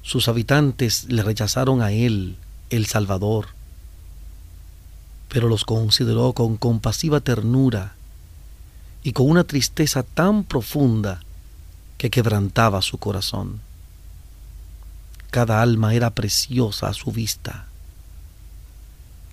Sus 0.02 0.28
habitantes 0.28 1.06
le 1.10 1.24
rechazaron 1.24 1.82
a 1.82 1.92
Él, 1.92 2.38
el 2.70 2.86
Salvador, 2.86 3.48
pero 5.30 5.48
los 5.48 5.64
consideró 5.64 6.34
con 6.34 6.58
compasiva 6.58 7.20
ternura 7.20 7.94
y 9.04 9.14
con 9.14 9.30
una 9.30 9.44
tristeza 9.44 10.04
tan 10.04 10.44
profunda 10.44 11.22
que 11.98 12.10
quebrantaba 12.10 12.82
su 12.82 12.98
corazón. 12.98 13.62
Cada 15.32 15.62
alma 15.62 15.94
era 15.94 16.10
preciosa 16.10 16.88
a 16.88 16.94
su 16.94 17.12
vista. 17.12 17.68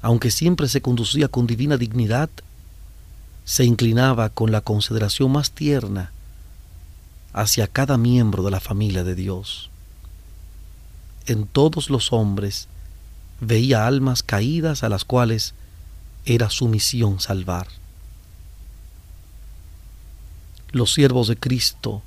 Aunque 0.03 0.31
siempre 0.31 0.69
se 0.69 0.83
conducía 0.83 1.29
con 1.29 1.47
divina 1.47 1.79
dignidad, 1.79 2.29
se 3.47 3.65
inclinaba 3.65 4.29
con 4.29 4.51
la 4.51 4.61
consideración 4.61 5.31
más 5.31 5.53
tierna 5.53 6.11
hacia 7.33 7.69
cada 7.69 7.97
miembro 7.97 8.43
de 8.43 8.51
la 8.51 8.59
familia 8.59 9.05
de 9.05 9.15
Dios. 9.15 9.71
En 11.27 11.47
todos 11.47 11.89
los 11.89 12.13
hombres 12.13 12.67
veía 13.41 13.87
almas 13.87 14.25
caídas 14.25 14.83
a 14.83 14.89
las 14.89 15.05
cuales 15.05 15.55
era 16.25 16.51
su 16.51 16.67
misión 16.67 17.21
salvar. 17.21 17.69
Los 20.73 20.93
siervos 20.93 21.29
de 21.29 21.37
Cristo 21.37 22.03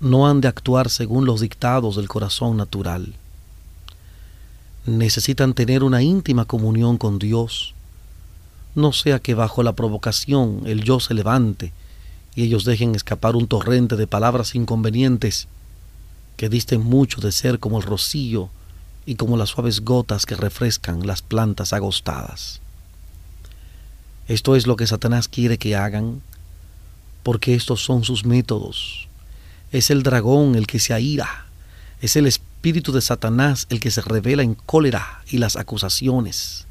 no 0.00 0.28
han 0.28 0.40
de 0.40 0.46
actuar 0.46 0.90
según 0.90 1.26
los 1.26 1.40
dictados 1.40 1.96
del 1.96 2.08
corazón 2.08 2.56
natural. 2.56 3.14
Necesitan 4.86 5.54
tener 5.54 5.82
una 5.82 6.02
íntima 6.02 6.44
comunión 6.44 6.98
con 6.98 7.18
Dios 7.18 7.74
no 8.74 8.92
sea 8.92 9.18
que 9.18 9.34
bajo 9.34 9.62
la 9.62 9.74
provocación 9.74 10.62
el 10.66 10.82
yo 10.82 11.00
se 11.00 11.14
levante 11.14 11.72
y 12.34 12.44
ellos 12.44 12.64
dejen 12.64 12.94
escapar 12.94 13.36
un 13.36 13.46
torrente 13.46 13.96
de 13.96 14.06
palabras 14.06 14.54
inconvenientes 14.54 15.48
que 16.36 16.48
disten 16.48 16.82
mucho 16.82 17.20
de 17.20 17.32
ser 17.32 17.58
como 17.58 17.78
el 17.78 17.82
rocío 17.84 18.48
y 19.04 19.16
como 19.16 19.36
las 19.36 19.50
suaves 19.50 19.82
gotas 19.82 20.24
que 20.24 20.36
refrescan 20.36 21.06
las 21.06 21.20
plantas 21.20 21.72
agostadas. 21.72 22.60
Esto 24.28 24.56
es 24.56 24.66
lo 24.66 24.76
que 24.76 24.86
Satanás 24.86 25.28
quiere 25.28 25.58
que 25.58 25.76
hagan, 25.76 26.22
porque 27.22 27.54
estos 27.54 27.84
son 27.84 28.04
sus 28.04 28.24
métodos. 28.24 29.08
Es 29.72 29.90
el 29.90 30.02
dragón 30.02 30.54
el 30.54 30.66
que 30.66 30.78
se 30.78 30.94
aira, 30.94 31.46
es 32.00 32.16
el 32.16 32.26
espíritu 32.26 32.92
de 32.92 33.00
Satanás 33.02 33.66
el 33.68 33.80
que 33.80 33.90
se 33.90 34.00
revela 34.00 34.42
en 34.42 34.54
cólera 34.54 35.22
y 35.28 35.38
las 35.38 35.56
acusaciones 35.56 36.66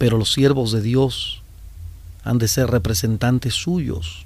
pero 0.00 0.16
los 0.16 0.32
siervos 0.32 0.72
de 0.72 0.80
Dios 0.80 1.42
han 2.24 2.38
de 2.38 2.48
ser 2.48 2.70
representantes 2.70 3.52
suyos. 3.52 4.24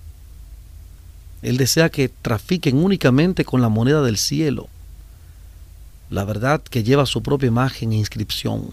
Él 1.42 1.56
desea 1.56 1.88
que 1.88 2.08
trafiquen 2.08 2.76
únicamente 2.76 3.44
con 3.44 3.60
la 3.60 3.68
moneda 3.68 4.00
del 4.00 4.16
cielo, 4.16 4.68
la 6.10 6.24
verdad 6.24 6.62
que 6.62 6.84
lleva 6.84 7.06
su 7.06 7.24
propia 7.24 7.48
imagen 7.48 7.92
e 7.92 7.96
inscripción. 7.96 8.70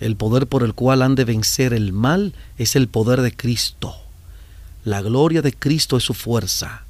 El 0.00 0.16
poder 0.16 0.48
por 0.48 0.64
el 0.64 0.74
cual 0.74 1.02
han 1.02 1.14
de 1.14 1.24
vencer 1.24 1.72
el 1.72 1.92
mal 1.92 2.34
es 2.58 2.74
el 2.74 2.88
poder 2.88 3.22
de 3.22 3.36
Cristo. 3.36 3.94
La 4.84 5.02
gloria 5.02 5.40
de 5.40 5.52
Cristo 5.52 5.96
es 5.96 6.02
su 6.02 6.14
fuerza. 6.14 6.82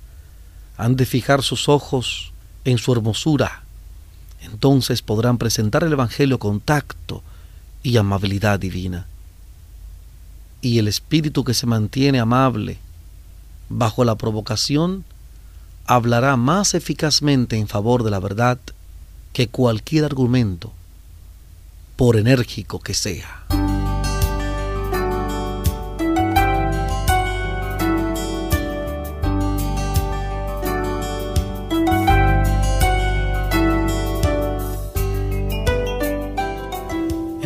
Han 0.78 0.96
de 0.96 1.04
fijar 1.04 1.42
sus 1.42 1.68
ojos 1.68 2.32
en 2.64 2.78
su 2.78 2.94
hermosura. 2.94 3.64
Entonces 4.40 5.02
podrán 5.02 5.36
presentar 5.36 5.84
el 5.84 5.92
Evangelio 5.92 6.38
con 6.38 6.60
tacto 6.60 7.22
y 7.82 7.96
amabilidad 7.96 8.58
divina. 8.58 9.06
Y 10.60 10.78
el 10.78 10.88
espíritu 10.88 11.44
que 11.44 11.54
se 11.54 11.66
mantiene 11.66 12.20
amable 12.20 12.78
bajo 13.68 14.04
la 14.04 14.16
provocación 14.16 15.04
hablará 15.86 16.36
más 16.36 16.74
eficazmente 16.74 17.56
en 17.56 17.68
favor 17.68 18.04
de 18.04 18.10
la 18.10 18.20
verdad 18.20 18.58
que 19.32 19.48
cualquier 19.48 20.04
argumento, 20.04 20.72
por 21.96 22.16
enérgico 22.16 22.80
que 22.80 22.94
sea. 22.94 23.44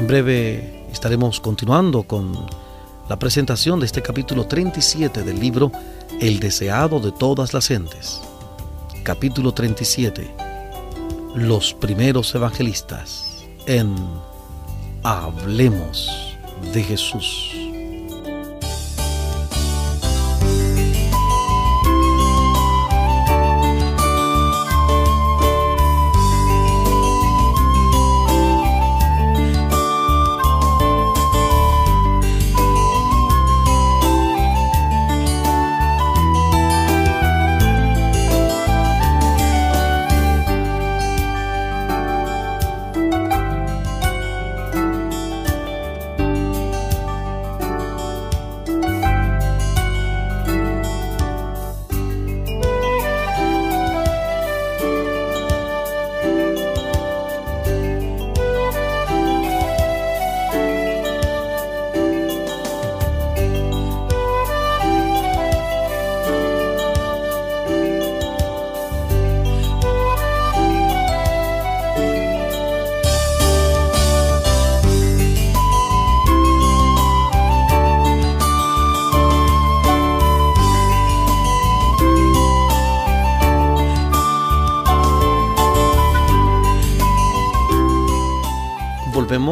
En 0.07 0.09
breve 0.09 0.87
estaremos 0.93 1.41
continuando 1.41 2.05
con 2.05 2.33
la 3.09 3.19
presentación 3.19 3.81
de 3.81 3.87
este 3.87 4.03
capítulo 4.03 4.47
37 4.47 5.25
del 5.25 5.41
libro 5.41 5.73
El 6.21 6.39
deseado 6.39 7.01
de 7.01 7.11
todas 7.11 7.53
las 7.53 7.67
gentes. 7.67 8.21
Capítulo 9.03 9.51
37. 9.51 10.33
Los 11.35 11.75
primeros 11.75 12.33
evangelistas 12.37 13.45
en 13.67 13.97
Hablemos 15.03 16.09
de 16.73 16.85
Jesús. 16.85 17.56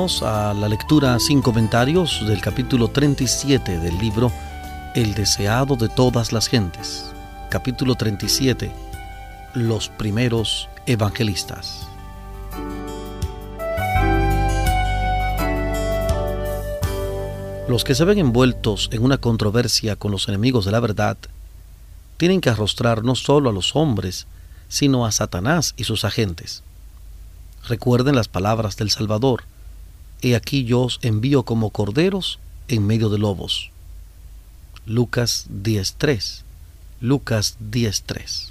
A 0.05 0.53
la 0.53 0.69
lectura 0.69 1.19
sin 1.19 1.41
comentarios 1.41 2.23
del 2.29 2.43
capítulo 2.43 2.89
37 2.89 3.79
del 3.79 3.97
libro 3.97 4.31
El 4.95 5.15
deseado 5.15 5.77
de 5.77 5.89
todas 5.89 6.31
las 6.31 6.47
gentes. 6.47 7.11
Capítulo 7.49 7.95
37. 7.95 8.71
Los 9.55 9.89
primeros 9.89 10.69
evangelistas. 10.85 11.89
Los 17.67 17.85
que 17.85 17.95
se 17.95 18.05
ven 18.05 18.19
envueltos 18.19 18.91
en 18.93 19.03
una 19.05 19.17
controversia 19.17 19.97
con 19.97 20.11
los 20.11 20.29
enemigos 20.29 20.67
de 20.67 20.73
la 20.73 20.81
verdad 20.81 21.17
tienen 22.19 22.43
que 22.43 22.51
arrostrar 22.51 23.05
no 23.05 23.15
solo 23.15 23.49
a 23.49 23.55
los 23.55 23.75
hombres, 23.75 24.27
sino 24.69 25.07
a 25.07 25.13
Satanás 25.13 25.73
y 25.79 25.85
sus 25.85 26.05
agentes. 26.05 26.63
Recuerden 27.67 28.17
las 28.17 28.29
palabras 28.29 28.77
del 28.77 28.91
Salvador 28.91 29.45
He 30.23 30.35
aquí 30.35 30.65
yo 30.65 30.83
os 30.83 30.99
envío 31.03 31.45
como 31.45 31.71
corderos 31.71 32.39
en 32.69 32.87
medio 32.87 33.09
de 33.09 33.19
lobos. 33.19 33.71
Lucas 34.87 35.47
10.3. 35.51 36.43
Lucas 37.01 37.57
10.3. 37.61 38.51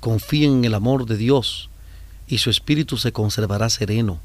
Confíen 0.00 0.58
en 0.58 0.64
el 0.64 0.74
amor 0.74 1.06
de 1.06 1.16
Dios 1.16 1.68
y 2.26 2.38
su 2.38 2.50
espíritu 2.50 2.96
se 2.96 3.12
conservará 3.12 3.68
sereno, 3.68 4.20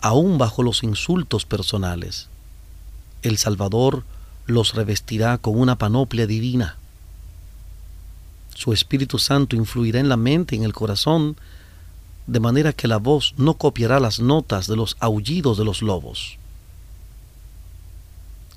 aún 0.00 0.38
bajo 0.38 0.62
los 0.62 0.82
insultos 0.82 1.46
personales. 1.46 2.28
El 3.22 3.38
Salvador 3.38 4.04
los 4.46 4.74
revestirá 4.74 5.38
con 5.38 5.58
una 5.58 5.76
panoplia 5.76 6.26
divina. 6.26 6.76
Su 8.54 8.72
Espíritu 8.72 9.18
Santo 9.18 9.56
influirá 9.56 10.00
en 10.00 10.08
la 10.08 10.16
mente 10.16 10.54
y 10.54 10.58
en 10.58 10.64
el 10.64 10.72
corazón 10.72 11.36
de 12.26 12.40
manera 12.40 12.72
que 12.72 12.88
la 12.88 12.96
voz 12.96 13.34
no 13.36 13.54
copiará 13.54 14.00
las 14.00 14.18
notas 14.18 14.66
de 14.66 14.76
los 14.76 14.96
aullidos 15.00 15.58
de 15.58 15.64
los 15.64 15.82
lobos. 15.82 16.38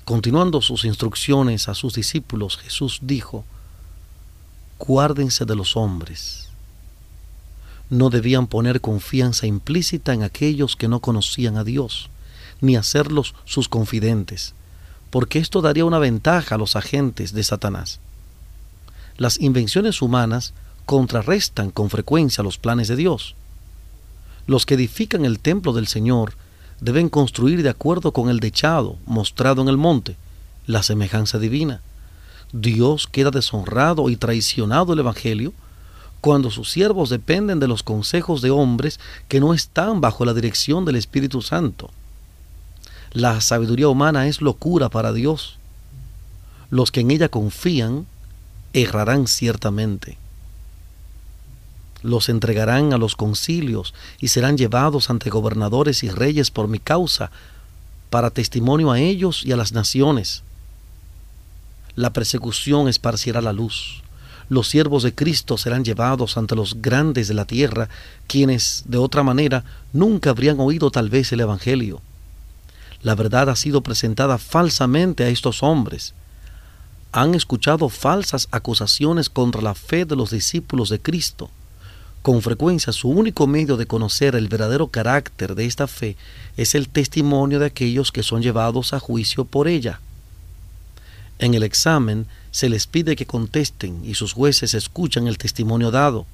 Continuando 0.04 0.60
sus 0.60 0.84
instrucciones 0.84 1.68
a 1.68 1.74
sus 1.74 1.94
discípulos, 1.94 2.56
Jesús 2.56 2.98
dijo, 3.02 3.44
Guárdense 4.78 5.44
de 5.44 5.54
los 5.54 5.76
hombres. 5.76 6.48
No 7.90 8.10
debían 8.10 8.46
poner 8.46 8.80
confianza 8.80 9.46
implícita 9.46 10.14
en 10.14 10.22
aquellos 10.22 10.74
que 10.74 10.88
no 10.88 11.00
conocían 11.00 11.56
a 11.56 11.64
Dios, 11.64 12.08
ni 12.60 12.76
hacerlos 12.76 13.34
sus 13.44 13.68
confidentes, 13.68 14.54
porque 15.10 15.38
esto 15.38 15.60
daría 15.60 15.84
una 15.84 15.98
ventaja 15.98 16.56
a 16.56 16.58
los 16.58 16.76
agentes 16.76 17.32
de 17.32 17.44
Satanás. 17.44 18.00
Las 19.16 19.38
invenciones 19.38 20.02
humanas 20.02 20.54
contrarrestan 20.86 21.70
con 21.70 21.90
frecuencia 21.90 22.42
los 22.42 22.58
planes 22.58 22.88
de 22.88 22.96
Dios 22.96 23.36
los 24.46 24.66
que 24.66 24.74
edifican 24.74 25.24
el 25.24 25.38
templo 25.38 25.72
del 25.72 25.86
Señor 25.86 26.34
deben 26.80 27.08
construir 27.08 27.62
de 27.62 27.68
acuerdo 27.68 28.12
con 28.12 28.30
el 28.30 28.40
dechado 28.40 28.96
mostrado 29.06 29.62
en 29.62 29.68
el 29.68 29.76
monte, 29.76 30.16
la 30.66 30.82
semejanza 30.82 31.38
divina. 31.38 31.80
Dios 32.52 33.06
queda 33.06 33.30
deshonrado 33.30 34.10
y 34.10 34.16
traicionado 34.16 34.92
el 34.92 35.00
Evangelio 35.00 35.52
cuando 36.20 36.50
sus 36.50 36.70
siervos 36.70 37.08
dependen 37.10 37.60
de 37.60 37.68
los 37.68 37.82
consejos 37.82 38.42
de 38.42 38.50
hombres 38.50 39.00
que 39.28 39.40
no 39.40 39.54
están 39.54 40.00
bajo 40.00 40.24
la 40.24 40.34
dirección 40.34 40.84
del 40.84 40.96
Espíritu 40.96 41.42
Santo. 41.42 41.90
La 43.12 43.40
sabiduría 43.40 43.88
humana 43.88 44.26
es 44.26 44.40
locura 44.40 44.88
para 44.88 45.12
Dios. 45.12 45.56
Los 46.70 46.92
que 46.92 47.00
en 47.00 47.10
ella 47.10 47.28
confían 47.28 48.06
errarán 48.72 49.26
ciertamente 49.26 50.18
los 52.02 52.28
entregarán 52.28 52.92
a 52.92 52.98
los 52.98 53.16
concilios 53.16 53.94
y 54.20 54.28
serán 54.28 54.56
llevados 54.56 55.10
ante 55.10 55.30
gobernadores 55.30 56.02
y 56.02 56.10
reyes 56.10 56.50
por 56.50 56.68
mi 56.68 56.78
causa, 56.78 57.30
para 58.08 58.30
testimonio 58.30 58.90
a 58.90 58.98
ellos 58.98 59.44
y 59.44 59.52
a 59.52 59.56
las 59.56 59.72
naciones. 59.72 60.42
La 61.94 62.12
persecución 62.12 62.88
esparcirá 62.88 63.40
la 63.40 63.52
luz. 63.52 64.02
Los 64.48 64.68
siervos 64.68 65.04
de 65.04 65.14
Cristo 65.14 65.58
serán 65.58 65.84
llevados 65.84 66.36
ante 66.36 66.56
los 66.56 66.82
grandes 66.82 67.28
de 67.28 67.34
la 67.34 67.44
tierra, 67.44 67.88
quienes, 68.26 68.82
de 68.86 68.98
otra 68.98 69.22
manera, 69.22 69.64
nunca 69.92 70.30
habrían 70.30 70.58
oído 70.58 70.90
tal 70.90 71.08
vez 71.08 71.30
el 71.32 71.40
Evangelio. 71.40 72.00
La 73.02 73.14
verdad 73.14 73.48
ha 73.48 73.56
sido 73.56 73.82
presentada 73.82 74.38
falsamente 74.38 75.22
a 75.22 75.28
estos 75.28 75.62
hombres. 75.62 76.14
Han 77.12 77.34
escuchado 77.34 77.88
falsas 77.88 78.48
acusaciones 78.50 79.30
contra 79.30 79.62
la 79.62 79.74
fe 79.74 80.04
de 80.04 80.16
los 80.16 80.30
discípulos 80.30 80.88
de 80.88 81.00
Cristo 81.00 81.50
con 82.22 82.42
frecuencia 82.42 82.92
su 82.92 83.08
único 83.08 83.46
medio 83.46 83.76
de 83.76 83.86
conocer 83.86 84.34
el 84.34 84.48
verdadero 84.48 84.88
carácter 84.88 85.54
de 85.54 85.64
esta 85.64 85.86
fe 85.86 86.16
es 86.56 86.74
el 86.74 86.88
testimonio 86.88 87.58
de 87.58 87.66
aquellos 87.66 88.12
que 88.12 88.22
son 88.22 88.42
llevados 88.42 88.92
a 88.92 89.00
juicio 89.00 89.44
por 89.44 89.68
ella. 89.68 90.00
En 91.38 91.54
el 91.54 91.62
examen 91.62 92.26
se 92.50 92.68
les 92.68 92.86
pide 92.86 93.16
que 93.16 93.24
contesten 93.24 94.02
y 94.04 94.14
sus 94.14 94.34
jueces 94.34 94.74
escuchan 94.74 95.26
el 95.26 95.38
testimonio 95.38 95.90
dado. 95.90 96.26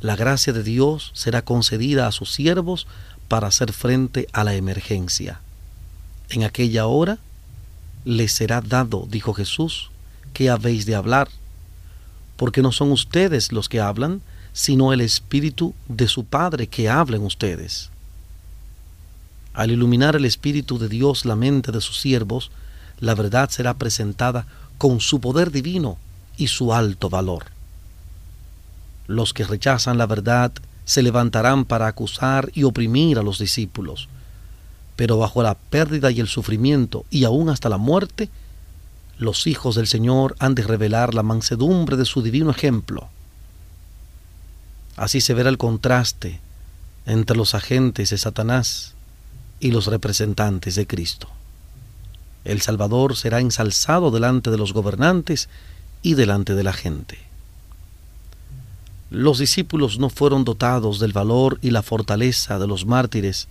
La 0.00 0.16
gracia 0.16 0.54
de 0.54 0.62
Dios 0.62 1.10
será 1.14 1.42
concedida 1.42 2.06
a 2.06 2.12
sus 2.12 2.32
siervos 2.32 2.86
para 3.28 3.48
hacer 3.48 3.72
frente 3.74 4.28
a 4.32 4.44
la 4.44 4.54
emergencia. 4.54 5.40
En 6.30 6.44
aquella 6.44 6.86
hora 6.86 7.18
les 8.06 8.32
será 8.32 8.62
dado, 8.62 9.06
dijo 9.10 9.34
Jesús, 9.34 9.90
que 10.32 10.48
habéis 10.48 10.86
de 10.86 10.94
hablar, 10.94 11.28
porque 12.36 12.62
no 12.62 12.72
son 12.72 12.92
ustedes 12.92 13.52
los 13.52 13.68
que 13.68 13.80
hablan, 13.80 14.22
sino 14.56 14.94
el 14.94 15.02
Espíritu 15.02 15.74
de 15.86 16.08
su 16.08 16.24
Padre 16.24 16.66
que 16.66 16.88
habla 16.88 17.18
en 17.18 17.24
ustedes. 17.24 17.90
Al 19.52 19.70
iluminar 19.70 20.16
el 20.16 20.24
Espíritu 20.24 20.78
de 20.78 20.88
Dios 20.88 21.26
la 21.26 21.36
mente 21.36 21.72
de 21.72 21.82
sus 21.82 22.00
siervos, 22.00 22.50
la 22.98 23.14
verdad 23.14 23.50
será 23.50 23.74
presentada 23.74 24.46
con 24.78 25.00
su 25.00 25.20
poder 25.20 25.50
divino 25.50 25.98
y 26.38 26.46
su 26.46 26.72
alto 26.72 27.10
valor. 27.10 27.48
Los 29.06 29.34
que 29.34 29.44
rechazan 29.44 29.98
la 29.98 30.06
verdad 30.06 30.52
se 30.86 31.02
levantarán 31.02 31.66
para 31.66 31.86
acusar 31.86 32.50
y 32.54 32.62
oprimir 32.62 33.18
a 33.18 33.22
los 33.22 33.38
discípulos, 33.38 34.08
pero 34.96 35.18
bajo 35.18 35.42
la 35.42 35.52
pérdida 35.54 36.10
y 36.10 36.18
el 36.18 36.28
sufrimiento 36.28 37.04
y 37.10 37.24
aún 37.24 37.50
hasta 37.50 37.68
la 37.68 37.76
muerte, 37.76 38.30
los 39.18 39.46
hijos 39.46 39.74
del 39.74 39.86
Señor 39.86 40.34
han 40.38 40.54
de 40.54 40.62
revelar 40.62 41.12
la 41.12 41.22
mansedumbre 41.22 41.98
de 41.98 42.06
su 42.06 42.22
divino 42.22 42.50
ejemplo. 42.50 43.10
Así 44.96 45.20
se 45.20 45.34
verá 45.34 45.50
el 45.50 45.58
contraste 45.58 46.40
entre 47.04 47.36
los 47.36 47.54
agentes 47.54 48.10
de 48.10 48.18
Satanás 48.18 48.94
y 49.60 49.70
los 49.70 49.86
representantes 49.86 50.74
de 50.74 50.86
Cristo. 50.86 51.28
El 52.44 52.62
Salvador 52.62 53.16
será 53.16 53.40
ensalzado 53.40 54.10
delante 54.10 54.50
de 54.50 54.58
los 54.58 54.72
gobernantes 54.72 55.48
y 56.02 56.14
delante 56.14 56.54
de 56.54 56.62
la 56.62 56.72
gente. 56.72 57.18
Los 59.10 59.38
discípulos 59.38 59.98
no 59.98 60.10
fueron 60.10 60.44
dotados 60.44 60.98
del 60.98 61.12
valor 61.12 61.58
y 61.62 61.70
la 61.70 61.82
fortaleza 61.82 62.58
de 62.58 62.66
los 62.66 62.86
mártires 62.86 63.48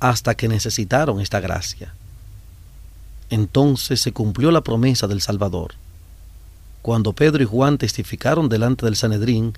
hasta 0.00 0.34
que 0.34 0.48
necesitaron 0.48 1.20
esta 1.20 1.40
gracia. 1.40 1.94
Entonces 3.30 4.00
se 4.00 4.12
cumplió 4.12 4.50
la 4.50 4.60
promesa 4.60 5.06
del 5.06 5.20
Salvador. 5.20 5.74
Cuando 6.82 7.14
Pedro 7.14 7.42
y 7.42 7.46
Juan 7.46 7.78
testificaron 7.78 8.48
delante 8.48 8.84
del 8.84 8.96
Sanedrín, 8.96 9.54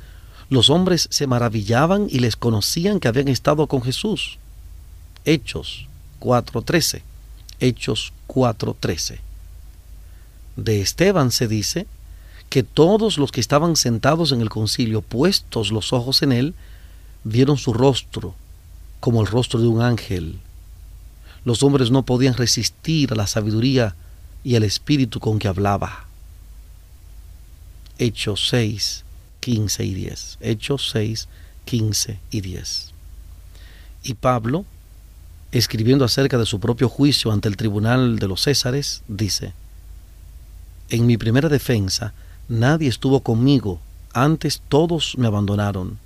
los 0.51 0.71
hombres 0.71 1.09
se 1.11 1.27
maravillaban 1.27 2.07
y 2.11 2.21
les 2.21 2.37
conocían 2.37 3.01
que 3.01 3.09
habían 3.09 3.29
estado 3.29 3.67
con 3.67 3.83
Jesús. 3.83 4.39
Hechos 5.25 5.87
4.13. 6.21 7.03
Hechos 7.61 8.13
4:13. 8.29 9.19
De 10.57 10.81
Esteban 10.81 11.31
se 11.31 11.49
dice 11.49 11.87
que 12.49 12.63
todos 12.63 13.19
los 13.19 13.31
que 13.31 13.41
estaban 13.41 13.77
sentados 13.77 14.33
en 14.33 14.41
el 14.41 14.49
concilio, 14.49 15.03
puestos 15.03 15.71
los 15.71 15.93
ojos 15.93 16.23
en 16.23 16.33
él, 16.33 16.55
vieron 17.25 17.59
su 17.59 17.73
rostro 17.73 18.35
como 19.01 19.21
el 19.21 19.27
rostro 19.27 19.61
de 19.61 19.67
un 19.67 19.83
ángel. 19.83 20.39
Los 21.45 21.63
hombres 21.63 21.91
no 21.91 22.05
podían 22.05 22.35
resistir 22.35 23.13
a 23.13 23.17
la 23.17 23.27
sabiduría 23.27 23.95
y 24.45 24.57
al 24.57 24.65
espíritu 24.65 25.21
con 25.21 25.39
que 25.39 25.49
hablaba. 25.49 26.07
Hechos 27.99 28.49
6, 28.49 29.05
15 29.41 29.85
y 29.85 29.95
10. 29.95 30.39
Hechos 30.41 30.91
6, 30.93 31.29
15 31.65 32.19
y 32.31 32.41
10. 32.41 32.93
Y 34.05 34.15
Pablo 34.15 34.65
escribiendo 35.53 36.05
acerca 36.05 36.39
de 36.39 36.47
su 36.47 36.61
propio 36.61 36.89
juicio 36.89 37.33
ante 37.33 37.49
el 37.49 37.57
tribunal 37.57 38.19
de 38.19 38.29
los 38.29 38.43
Césares, 38.43 39.03
dice, 39.09 39.55
En 40.91 41.07
mi 41.07 41.17
primera 41.17 41.49
defensa 41.49 42.13
nadie 42.49 42.89
estuvo 42.89 43.21
conmigo, 43.21 43.81
antes 44.13 44.63
todos 44.69 45.17
me 45.17 45.27
abandonaron, 45.27 45.99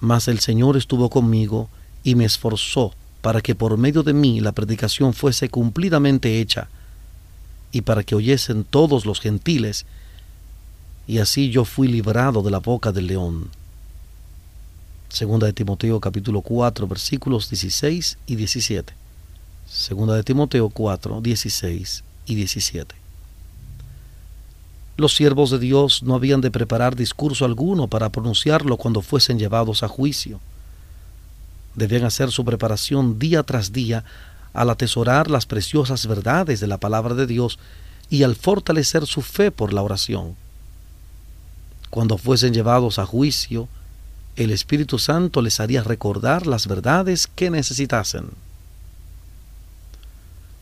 mas 0.00 0.28
el 0.28 0.40
Señor 0.40 0.76
estuvo 0.76 1.10
conmigo 1.10 1.68
y 2.04 2.14
me 2.14 2.24
esforzó 2.24 2.94
para 3.20 3.40
que 3.40 3.54
por 3.54 3.76
medio 3.76 4.02
de 4.02 4.12
mí 4.12 4.40
la 4.40 4.52
predicación 4.52 5.12
fuese 5.12 5.48
cumplidamente 5.48 6.40
hecha, 6.40 6.68
y 7.70 7.82
para 7.82 8.02
que 8.02 8.14
oyesen 8.14 8.64
todos 8.64 9.04
los 9.04 9.20
gentiles, 9.20 9.84
y 11.08 11.18
así 11.18 11.48
yo 11.48 11.64
fui 11.64 11.88
librado 11.88 12.42
de 12.42 12.50
la 12.50 12.58
boca 12.58 12.92
del 12.92 13.06
león. 13.06 13.48
Segunda 15.08 15.46
de 15.46 15.54
Timoteo 15.54 15.98
capítulo 16.00 16.42
4 16.42 16.86
versículos 16.86 17.48
16 17.48 18.18
y 18.26 18.36
17. 18.36 18.92
Segunda 19.66 20.14
de 20.14 20.22
Timoteo 20.22 20.68
4, 20.68 21.22
16 21.22 22.04
y 22.26 22.34
17. 22.34 22.94
Los 24.98 25.14
siervos 25.14 25.50
de 25.50 25.58
Dios 25.58 26.02
no 26.02 26.14
habían 26.14 26.42
de 26.42 26.50
preparar 26.50 26.94
discurso 26.94 27.46
alguno 27.46 27.88
para 27.88 28.10
pronunciarlo 28.10 28.76
cuando 28.76 29.00
fuesen 29.00 29.38
llevados 29.38 29.82
a 29.82 29.88
juicio. 29.88 30.40
Debían 31.74 32.04
hacer 32.04 32.30
su 32.30 32.44
preparación 32.44 33.18
día 33.18 33.42
tras 33.44 33.72
día 33.72 34.04
al 34.52 34.68
atesorar 34.68 35.30
las 35.30 35.46
preciosas 35.46 36.06
verdades 36.06 36.60
de 36.60 36.66
la 36.66 36.76
palabra 36.76 37.14
de 37.14 37.26
Dios 37.26 37.58
y 38.10 38.24
al 38.24 38.36
fortalecer 38.36 39.06
su 39.06 39.22
fe 39.22 39.50
por 39.50 39.72
la 39.72 39.82
oración. 39.82 40.36
Cuando 41.90 42.18
fuesen 42.18 42.52
llevados 42.52 42.98
a 42.98 43.06
juicio, 43.06 43.68
el 44.36 44.50
Espíritu 44.50 44.98
Santo 44.98 45.42
les 45.42 45.58
haría 45.58 45.82
recordar 45.82 46.46
las 46.46 46.66
verdades 46.66 47.26
que 47.26 47.50
necesitasen. 47.50 48.26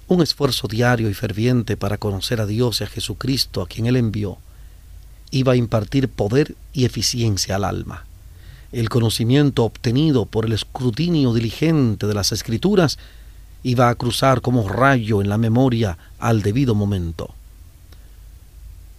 Un 0.08 0.22
esfuerzo 0.22 0.68
diario 0.68 1.10
y 1.10 1.14
ferviente 1.14 1.76
para 1.76 1.98
conocer 1.98 2.40
a 2.40 2.46
Dios 2.46 2.80
y 2.80 2.84
a 2.84 2.86
Jesucristo 2.86 3.60
a 3.60 3.66
quien 3.66 3.86
Él 3.86 3.96
envió 3.96 4.38
iba 5.32 5.52
a 5.52 5.56
impartir 5.56 6.08
poder 6.08 6.54
y 6.72 6.84
eficiencia 6.84 7.56
al 7.56 7.64
alma. 7.64 8.04
El 8.72 8.88
conocimiento 8.88 9.64
obtenido 9.64 10.26
por 10.26 10.46
el 10.46 10.52
escrutinio 10.52 11.34
diligente 11.34 12.06
de 12.06 12.14
las 12.14 12.32
Escrituras 12.32 12.98
iba 13.62 13.88
a 13.88 13.94
cruzar 13.96 14.40
como 14.40 14.68
rayo 14.68 15.20
en 15.20 15.28
la 15.28 15.38
memoria 15.38 15.98
al 16.18 16.42
debido 16.42 16.74
momento. 16.74 17.34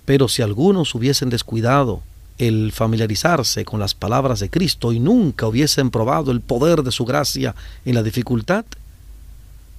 Pero 0.06 0.28
si 0.28 0.42
algunos 0.42 0.94
hubiesen 0.94 1.30
descuidado 1.30 2.02
el 2.38 2.72
familiarizarse 2.72 3.66
con 3.66 3.80
las 3.80 3.96
palabras 3.96 4.40
de 4.40 4.50
Cristo 4.50 4.94
y 4.94 5.00
nunca 5.00 5.48
hubiesen 5.48 5.90
probado 5.90 6.32
el 6.32 6.42
poder 6.42 6.84
de 6.84 6.92
su 6.92 7.06
gracia 7.06 7.56
en 7.86 7.96
la 7.96 8.04
dificultad, 8.04 8.66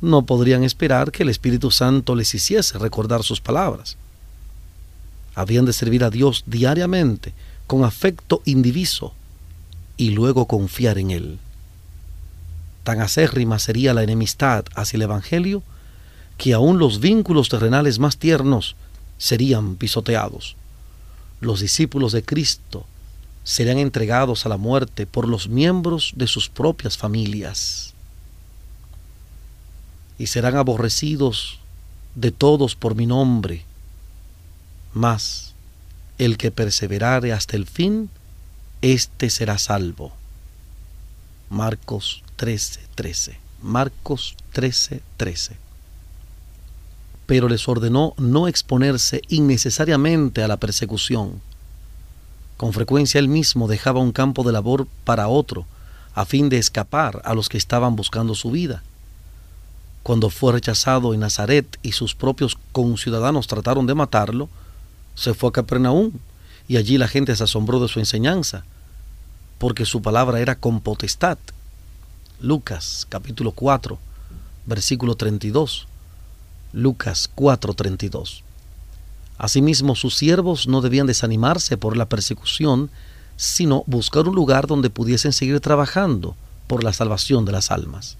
no 0.00 0.22
podrían 0.22 0.64
esperar 0.64 1.10
que 1.10 1.22
el 1.22 1.28
Espíritu 1.28 1.70
Santo 1.70 2.14
les 2.14 2.34
hiciese 2.34 2.78
recordar 2.78 3.22
sus 3.22 3.40
palabras. 3.40 3.96
Habían 5.34 5.64
de 5.66 5.72
servir 5.72 6.04
a 6.04 6.10
Dios 6.10 6.44
diariamente 6.46 7.32
con 7.66 7.84
afecto 7.84 8.42
indiviso 8.44 9.12
y 9.96 10.10
luego 10.10 10.46
confiar 10.46 10.98
en 10.98 11.10
Él. 11.10 11.38
Tan 12.82 13.00
acérrima 13.00 13.58
sería 13.58 13.94
la 13.94 14.02
enemistad 14.02 14.64
hacia 14.74 14.96
el 14.96 15.02
Evangelio 15.02 15.62
que 16.38 16.54
aún 16.54 16.78
los 16.78 17.00
vínculos 17.00 17.48
terrenales 17.48 17.98
más 17.98 18.16
tiernos 18.16 18.76
serían 19.18 19.76
pisoteados 19.76 20.56
los 21.40 21.60
discípulos 21.60 22.12
de 22.12 22.22
Cristo 22.22 22.86
serán 23.44 23.78
entregados 23.78 24.44
a 24.44 24.48
la 24.48 24.56
muerte 24.56 25.06
por 25.06 25.26
los 25.26 25.48
miembros 25.48 26.12
de 26.16 26.26
sus 26.26 26.48
propias 26.48 26.98
familias 26.98 27.94
y 30.18 30.26
serán 30.26 30.56
aborrecidos 30.56 31.58
de 32.14 32.32
todos 32.32 32.74
por 32.74 32.94
mi 32.94 33.06
nombre. 33.06 33.64
Mas 34.92 35.54
el 36.18 36.36
que 36.36 36.50
perseverare 36.50 37.32
hasta 37.32 37.56
el 37.56 37.66
fin, 37.66 38.10
éste 38.82 39.30
será 39.30 39.58
salvo. 39.58 40.12
Marcos 41.48 42.22
13:13. 42.36 42.80
13. 42.96 43.38
Marcos 43.62 44.36
13:13. 44.52 45.00
13 45.16 45.67
pero 47.28 47.46
les 47.50 47.68
ordenó 47.68 48.14
no 48.16 48.48
exponerse 48.48 49.20
innecesariamente 49.28 50.42
a 50.42 50.48
la 50.48 50.56
persecución. 50.56 51.42
Con 52.56 52.72
frecuencia 52.72 53.18
él 53.18 53.28
mismo 53.28 53.68
dejaba 53.68 54.00
un 54.00 54.12
campo 54.12 54.44
de 54.44 54.52
labor 54.52 54.88
para 55.04 55.28
otro, 55.28 55.66
a 56.14 56.24
fin 56.24 56.48
de 56.48 56.56
escapar 56.56 57.20
a 57.26 57.34
los 57.34 57.50
que 57.50 57.58
estaban 57.58 57.96
buscando 57.96 58.34
su 58.34 58.50
vida. 58.50 58.82
Cuando 60.02 60.30
fue 60.30 60.54
rechazado 60.54 61.12
en 61.12 61.20
Nazaret 61.20 61.78
y 61.82 61.92
sus 61.92 62.14
propios 62.14 62.56
conciudadanos 62.72 63.46
trataron 63.46 63.86
de 63.86 63.94
matarlo, 63.94 64.48
se 65.14 65.34
fue 65.34 65.50
a 65.50 65.52
Capernaum 65.52 66.12
y 66.66 66.78
allí 66.78 66.96
la 66.96 67.08
gente 67.08 67.36
se 67.36 67.44
asombró 67.44 67.78
de 67.78 67.88
su 67.88 67.98
enseñanza, 67.98 68.64
porque 69.58 69.84
su 69.84 70.00
palabra 70.00 70.40
era 70.40 70.54
con 70.54 70.80
potestad. 70.80 71.36
Lucas 72.40 73.06
capítulo 73.10 73.52
4, 73.52 73.98
versículo 74.64 75.14
32. 75.14 75.87
Lucas 76.72 77.30
4:32. 77.34 78.42
Asimismo, 79.38 79.94
sus 79.94 80.16
siervos 80.16 80.66
no 80.66 80.80
debían 80.80 81.06
desanimarse 81.06 81.76
por 81.76 81.96
la 81.96 82.08
persecución, 82.08 82.90
sino 83.36 83.84
buscar 83.86 84.26
un 84.26 84.34
lugar 84.34 84.66
donde 84.66 84.90
pudiesen 84.90 85.32
seguir 85.32 85.60
trabajando 85.60 86.34
por 86.66 86.82
la 86.82 86.92
salvación 86.92 87.44
de 87.44 87.52
las 87.52 87.70
almas. 87.70 88.16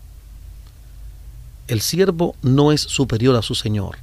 El 1.67 1.81
siervo 1.81 2.37
no 2.41 2.73
es 2.73 2.81
superior 2.81 3.37
a 3.37 3.43
su 3.43 3.55
señor. 3.55 3.99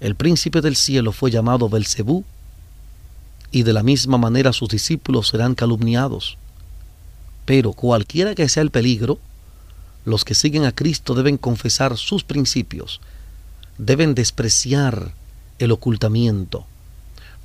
El 0.00 0.14
príncipe 0.14 0.60
del 0.60 0.76
cielo 0.76 1.12
fue 1.12 1.30
llamado 1.30 1.68
Belcebú, 1.68 2.24
y 3.50 3.62
de 3.62 3.72
la 3.72 3.82
misma 3.82 4.18
manera 4.18 4.52
sus 4.52 4.68
discípulos 4.68 5.28
serán 5.28 5.54
calumniados. 5.54 6.36
Pero 7.46 7.72
cualquiera 7.72 8.34
que 8.34 8.48
sea 8.48 8.62
el 8.62 8.70
peligro, 8.70 9.18
Los 10.06 10.24
que 10.24 10.36
siguen 10.36 10.64
a 10.64 10.72
Cristo 10.72 11.14
deben 11.14 11.36
confesar 11.36 11.96
sus 11.96 12.22
principios, 12.22 13.00
deben 13.78 14.14
despreciar 14.14 15.12
el 15.58 15.72
ocultamiento, 15.72 16.66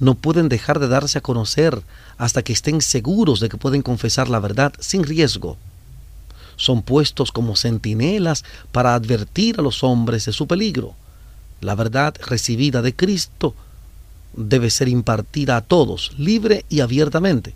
no 0.01 0.15
pueden 0.15 0.49
dejar 0.49 0.79
de 0.79 0.87
darse 0.87 1.19
a 1.19 1.21
conocer 1.21 1.83
hasta 2.17 2.41
que 2.41 2.53
estén 2.53 2.81
seguros 2.81 3.39
de 3.39 3.49
que 3.49 3.57
pueden 3.57 3.83
confesar 3.83 4.29
la 4.29 4.39
verdad 4.39 4.73
sin 4.79 5.03
riesgo. 5.03 5.57
Son 6.55 6.81
puestos 6.81 7.31
como 7.31 7.55
centinelas 7.55 8.43
para 8.71 8.95
advertir 8.95 9.59
a 9.59 9.61
los 9.61 9.83
hombres 9.83 10.25
de 10.25 10.33
su 10.33 10.47
peligro. 10.47 10.95
La 11.61 11.75
verdad 11.75 12.15
recibida 12.25 12.81
de 12.81 12.95
Cristo 12.95 13.53
debe 14.35 14.71
ser 14.71 14.87
impartida 14.87 15.57
a 15.57 15.61
todos, 15.61 16.13
libre 16.17 16.65
y 16.67 16.79
abiertamente. 16.79 17.53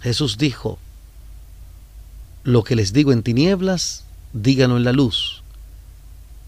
Jesús 0.00 0.38
dijo, 0.38 0.78
lo 2.44 2.62
que 2.62 2.76
les 2.76 2.92
digo 2.92 3.12
en 3.12 3.24
tinieblas, 3.24 4.04
díganlo 4.32 4.76
en 4.76 4.84
la 4.84 4.92
luz, 4.92 5.41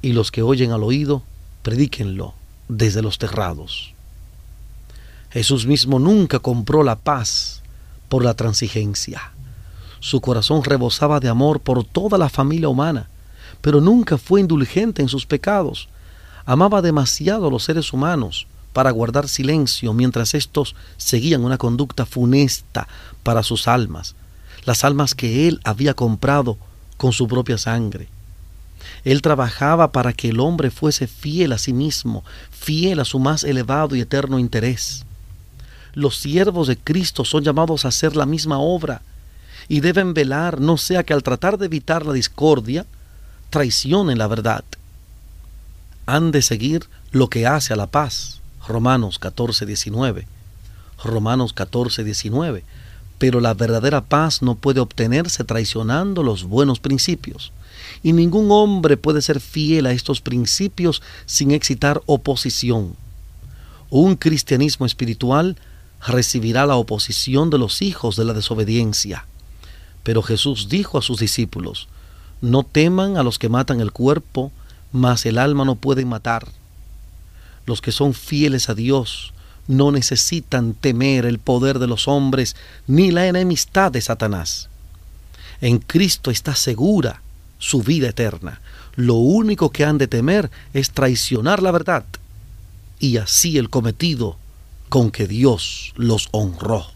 y 0.05 0.13
los 0.13 0.31
que 0.31 0.43
oyen 0.43 0.71
al 0.71 0.83
oído, 0.83 1.23
predíquenlo 1.63 2.35
desde 2.69 3.01
los 3.01 3.17
terrados. 3.17 3.95
Jesús 5.31 5.65
mismo 5.65 5.99
nunca 5.99 6.41
compró 6.41 6.83
la 6.83 6.97
paz 6.97 7.63
por 8.11 8.23
la 8.23 8.35
transigencia. 8.35 9.33
Su 10.01 10.21
corazón 10.21 10.63
rebosaba 10.63 11.21
de 11.21 11.31
amor 11.31 11.61
por 11.61 11.85
toda 11.85 12.19
la 12.19 12.29
familia 12.29 12.69
humana, 12.69 13.09
pero 13.63 13.81
nunca 13.81 14.19
fue 14.19 14.43
indulgente 14.43 15.01
en 15.01 15.09
sus 15.09 15.25
pecados. 15.25 15.89
Amaba 16.45 16.83
demasiado 16.83 17.47
a 17.47 17.51
los 17.51 17.65
seres 17.65 17.91
humanos 17.95 18.47
para 18.75 18.91
guardar 18.91 19.27
silencio 19.27 19.95
mientras 19.95 20.35
éstos 20.35 20.77
seguían 20.99 21.43
una 21.45 21.57
conducta 21.57 22.05
funesta 22.05 22.89
para 23.23 23.43
sus 23.43 23.69
almas, 23.69 24.17
las 24.67 24.85
almas 24.85 25.15
que 25.15 25.49
él 25.49 25.63
había 25.65 25.95
comprado 25.95 26.59
con 26.99 27.15
su 27.15 27.27
propia 27.27 27.57
sangre. 27.57 28.14
Él 29.05 29.23
trabajaba 29.23 29.93
para 29.93 30.13
que 30.13 30.31
el 30.31 30.41
hombre 30.41 30.71
fuese 30.71 31.07
fiel 31.07 31.53
a 31.53 31.59
sí 31.59 31.73
mismo, 31.73 32.25
fiel 32.51 33.01
a 33.01 33.05
su 33.05 33.19
más 33.19 33.45
elevado 33.45 33.97
y 33.97 34.01
eterno 34.01 34.39
interés. 34.39 35.05
Los 35.93 36.17
siervos 36.17 36.69
de 36.69 36.77
Cristo 36.77 37.25
son 37.25 37.45
llamados 37.45 37.85
a 37.85 37.89
hacer 37.89 38.17
la 38.17 38.27
misma 38.27 38.59
obra 38.59 39.03
y 39.69 39.81
deben 39.81 40.15
velar 40.15 40.61
no 40.61 40.77
sea 40.77 41.05
que 41.05 41.13
al 41.13 41.23
tratar 41.23 41.59
de 41.59 41.67
evitar 41.67 42.05
la 42.05 42.13
discordia, 42.13 42.87
traicionen 43.51 44.19
la 44.19 44.27
verdad. 44.27 44.65
Han 46.07 46.33
de 46.33 46.43
seguir 46.43 46.87
lo 47.13 47.29
que 47.29 47.47
hace 47.47 47.73
a 47.73 47.77
la 47.77 47.87
paz 47.87 48.41
Romanos 48.67 49.19
14, 49.19 49.67
19. 49.67 50.27
Romanos 51.03 51.53
14, 51.53 52.05
19. 52.05 52.65
Pero 53.19 53.41
la 53.41 53.55
verdadera 53.55 54.01
paz 54.03 54.43
no 54.43 54.55
puede 54.55 54.81
obtenerse 54.81 55.45
traicionando 55.45 56.23
los 56.23 56.45
buenos 56.45 56.81
principios. 56.81 57.53
Y 58.05 58.13
ningún 58.13 58.53
hombre 58.53 58.97
puede 58.97 59.21
ser 59.21 59.41
fiel 59.41 59.87
a 59.87 59.93
estos 59.93 60.21
principios 60.21 61.03
sin 61.27 61.51
excitar 61.51 62.03
oposición. 62.07 62.95
Un 63.91 64.15
cristianismo 64.15 64.87
espiritual 64.87 65.57
recibirá 66.07 66.67
la 66.67 66.77
oposición 66.77 67.51
de 67.51 67.59
los 67.59 67.83
hijos 67.83 68.15
de 68.15 68.25
la 68.25 68.33
desobediencia. 68.33 69.27
Pero 70.05 70.23
Jesús 70.23 70.69
dijo 70.69 70.99
a 70.99 71.03
sus 71.03 71.19
discípulos, 71.19 71.89
no 72.41 72.63
teman 72.63 73.17
a 73.17 73.25
los 73.25 73.41
que 73.41 73.49
matan 73.49 73.81
el 73.81 73.91
cuerpo, 73.91 74.53
mas 74.93 75.27
el 75.27 75.39
alma 75.39 75.65
no 75.65 75.75
pueden 75.75 76.09
matar 76.09 76.47
los 77.67 77.81
que 77.81 77.93
son 77.93 78.15
fieles 78.15 78.69
a 78.69 78.75
Dios 78.75 79.33
no 79.67 79.91
necesitan 79.91 80.75
temer 80.75 81.25
el 81.25 81.39
poder 81.39 81.79
de 81.79 81.87
los 81.87 82.07
hombres 82.07 82.55
ni 82.87 83.11
la 83.11 83.27
enemistad 83.27 83.91
de 83.91 84.03
Satanás. 84.03 84.69
En 85.63 85.79
Cristo 85.79 86.31
está 86.31 86.55
segura 86.55 87.23
su 87.59 87.83
vida 87.83 88.09
eterna. 88.09 88.61
Lo 88.97 89.15
único 89.15 89.71
que 89.71 89.85
han 89.85 89.99
de 89.99 90.07
temer 90.07 90.51
es 90.73 90.91
traicionar 90.91 91.63
la 91.63 91.73
verdad 91.73 92.05
y 92.99 93.17
así 93.17 93.59
el 93.59 93.71
cometido 93.71 94.37
con 94.89 95.11
que 95.11 95.27
Dios 95.27 95.93
los 95.97 96.29
honró. 96.31 96.87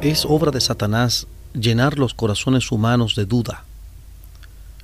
Es 0.00 0.24
obra 0.24 0.50
de 0.50 0.60
Satanás 0.60 1.26
llenar 1.52 1.98
los 1.98 2.14
corazones 2.14 2.70
humanos 2.72 3.14
de 3.14 3.26
duda. 3.26 3.64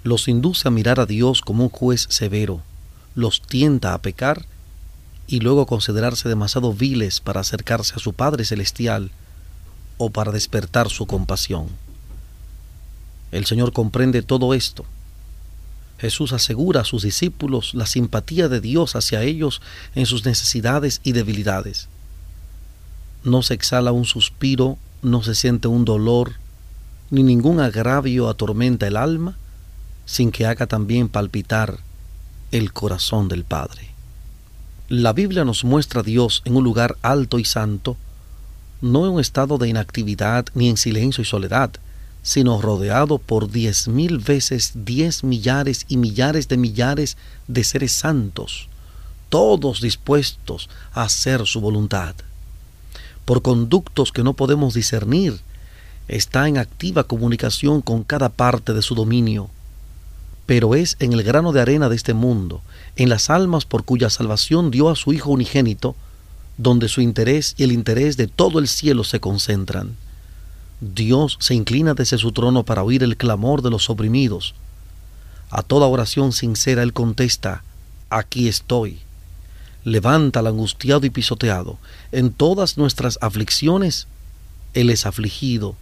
Los 0.04 0.28
induce 0.28 0.68
a 0.68 0.70
mirar 0.70 1.00
a 1.00 1.06
Dios 1.06 1.40
como 1.40 1.64
un 1.64 1.70
juez 1.70 2.06
severo, 2.08 2.62
los 3.16 3.42
tienta 3.42 3.94
a 3.94 3.98
pecar 3.98 4.46
y 5.26 5.40
luego 5.40 5.66
considerarse 5.66 6.28
demasiado 6.28 6.72
viles 6.72 7.20
para 7.20 7.40
acercarse 7.40 7.94
a 7.96 7.98
su 7.98 8.12
Padre 8.12 8.44
Celestial 8.44 9.10
o 9.98 10.10
para 10.10 10.30
despertar 10.30 10.88
su 10.90 11.06
compasión. 11.06 11.66
El 13.32 13.46
Señor 13.46 13.72
comprende 13.72 14.22
todo 14.22 14.54
esto. 14.54 14.84
Jesús 15.98 16.32
asegura 16.32 16.82
a 16.82 16.84
sus 16.84 17.02
discípulos 17.02 17.74
la 17.74 17.86
simpatía 17.86 18.48
de 18.48 18.60
Dios 18.60 18.94
hacia 18.94 19.22
ellos 19.22 19.62
en 19.96 20.06
sus 20.06 20.24
necesidades 20.24 21.00
y 21.02 21.12
debilidades. 21.12 21.88
No 23.24 23.42
se 23.42 23.54
exhala 23.54 23.90
un 23.90 24.04
suspiro 24.04 24.78
no 25.04 25.22
se 25.22 25.34
siente 25.34 25.68
un 25.68 25.84
dolor 25.84 26.32
ni 27.10 27.22
ningún 27.22 27.60
agravio 27.60 28.28
atormenta 28.30 28.86
el 28.86 28.96
alma 28.96 29.36
sin 30.06 30.30
que 30.30 30.46
haga 30.46 30.66
también 30.66 31.08
palpitar 31.08 31.78
el 32.50 32.72
corazón 32.72 33.28
del 33.28 33.44
Padre. 33.44 33.90
La 34.88 35.12
Biblia 35.12 35.44
nos 35.44 35.64
muestra 35.64 36.00
a 36.00 36.04
Dios 36.04 36.42
en 36.44 36.56
un 36.56 36.64
lugar 36.64 36.96
alto 37.02 37.38
y 37.38 37.44
santo, 37.44 37.96
no 38.80 39.06
en 39.06 39.12
un 39.12 39.20
estado 39.20 39.58
de 39.58 39.68
inactividad 39.68 40.46
ni 40.54 40.68
en 40.68 40.76
silencio 40.76 41.22
y 41.22 41.24
soledad, 41.24 41.70
sino 42.22 42.60
rodeado 42.60 43.18
por 43.18 43.50
diez 43.50 43.88
mil 43.88 44.18
veces 44.18 44.72
diez 44.74 45.24
millares 45.24 45.86
y 45.88 45.96
millares 45.96 46.48
de 46.48 46.56
millares 46.56 47.16
de 47.48 47.64
seres 47.64 47.92
santos, 47.92 48.68
todos 49.28 49.80
dispuestos 49.80 50.68
a 50.92 51.02
hacer 51.02 51.46
su 51.46 51.60
voluntad 51.60 52.14
por 53.24 53.42
conductos 53.42 54.12
que 54.12 54.22
no 54.22 54.34
podemos 54.34 54.74
discernir, 54.74 55.40
está 56.08 56.46
en 56.48 56.58
activa 56.58 57.04
comunicación 57.04 57.80
con 57.80 58.04
cada 58.04 58.28
parte 58.28 58.72
de 58.74 58.82
su 58.82 58.94
dominio. 58.94 59.50
Pero 60.46 60.74
es 60.74 60.96
en 61.00 61.12
el 61.12 61.22
grano 61.22 61.52
de 61.52 61.60
arena 61.60 61.88
de 61.88 61.96
este 61.96 62.14
mundo, 62.14 62.62
en 62.96 63.08
las 63.08 63.30
almas 63.30 63.64
por 63.64 63.84
cuya 63.84 64.10
salvación 64.10 64.70
dio 64.70 64.90
a 64.90 64.96
su 64.96 65.12
Hijo 65.12 65.30
unigénito, 65.30 65.96
donde 66.58 66.88
su 66.88 67.00
interés 67.00 67.54
y 67.56 67.64
el 67.64 67.72
interés 67.72 68.16
de 68.16 68.26
todo 68.26 68.58
el 68.58 68.68
cielo 68.68 69.04
se 69.04 69.20
concentran. 69.20 69.96
Dios 70.80 71.36
se 71.40 71.54
inclina 71.54 71.94
desde 71.94 72.18
su 72.18 72.32
trono 72.32 72.64
para 72.64 72.82
oír 72.82 73.02
el 73.02 73.16
clamor 73.16 73.62
de 73.62 73.70
los 73.70 73.88
oprimidos. 73.88 74.54
A 75.50 75.62
toda 75.62 75.86
oración 75.86 76.32
sincera 76.32 76.82
Él 76.82 76.92
contesta, 76.92 77.62
aquí 78.10 78.48
estoy 78.48 79.00
levanta 79.84 80.40
al 80.40 80.48
angustiado 80.48 81.06
y 81.06 81.10
pisoteado. 81.10 81.78
En 82.10 82.32
todas 82.32 82.76
nuestras 82.78 83.18
aflicciones, 83.20 84.08
Él 84.72 84.90
es 84.90 85.06
afligido. 85.06 85.76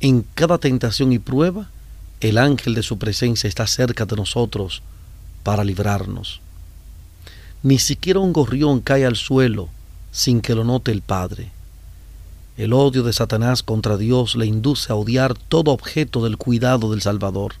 En 0.00 0.24
cada 0.34 0.58
tentación 0.58 1.12
y 1.12 1.18
prueba, 1.18 1.70
el 2.20 2.38
ángel 2.38 2.74
de 2.74 2.82
su 2.82 2.98
presencia 2.98 3.48
está 3.48 3.66
cerca 3.66 4.04
de 4.04 4.16
nosotros 4.16 4.82
para 5.42 5.64
librarnos. 5.64 6.40
Ni 7.62 7.78
siquiera 7.78 8.20
un 8.20 8.32
gorrión 8.32 8.80
cae 8.80 9.04
al 9.04 9.16
suelo 9.16 9.68
sin 10.10 10.40
que 10.40 10.54
lo 10.54 10.64
note 10.64 10.90
el 10.90 11.02
Padre. 11.02 11.50
El 12.56 12.72
odio 12.72 13.02
de 13.02 13.12
Satanás 13.12 13.62
contra 13.62 13.96
Dios 13.96 14.34
le 14.34 14.46
induce 14.46 14.92
a 14.92 14.96
odiar 14.96 15.34
todo 15.34 15.70
objeto 15.70 16.24
del 16.24 16.36
cuidado 16.36 16.90
del 16.90 17.02
Salvador 17.02 17.54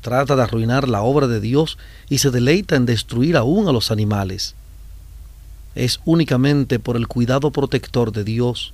trata 0.00 0.36
de 0.36 0.42
arruinar 0.42 0.88
la 0.88 1.02
obra 1.02 1.26
de 1.26 1.40
Dios 1.40 1.78
y 2.08 2.18
se 2.18 2.30
deleita 2.30 2.76
en 2.76 2.86
destruir 2.86 3.36
aún 3.36 3.68
a 3.68 3.72
los 3.72 3.90
animales. 3.90 4.54
Es 5.74 6.00
únicamente 6.04 6.78
por 6.78 6.96
el 6.96 7.08
cuidado 7.08 7.50
protector 7.50 8.12
de 8.12 8.24
Dios 8.24 8.72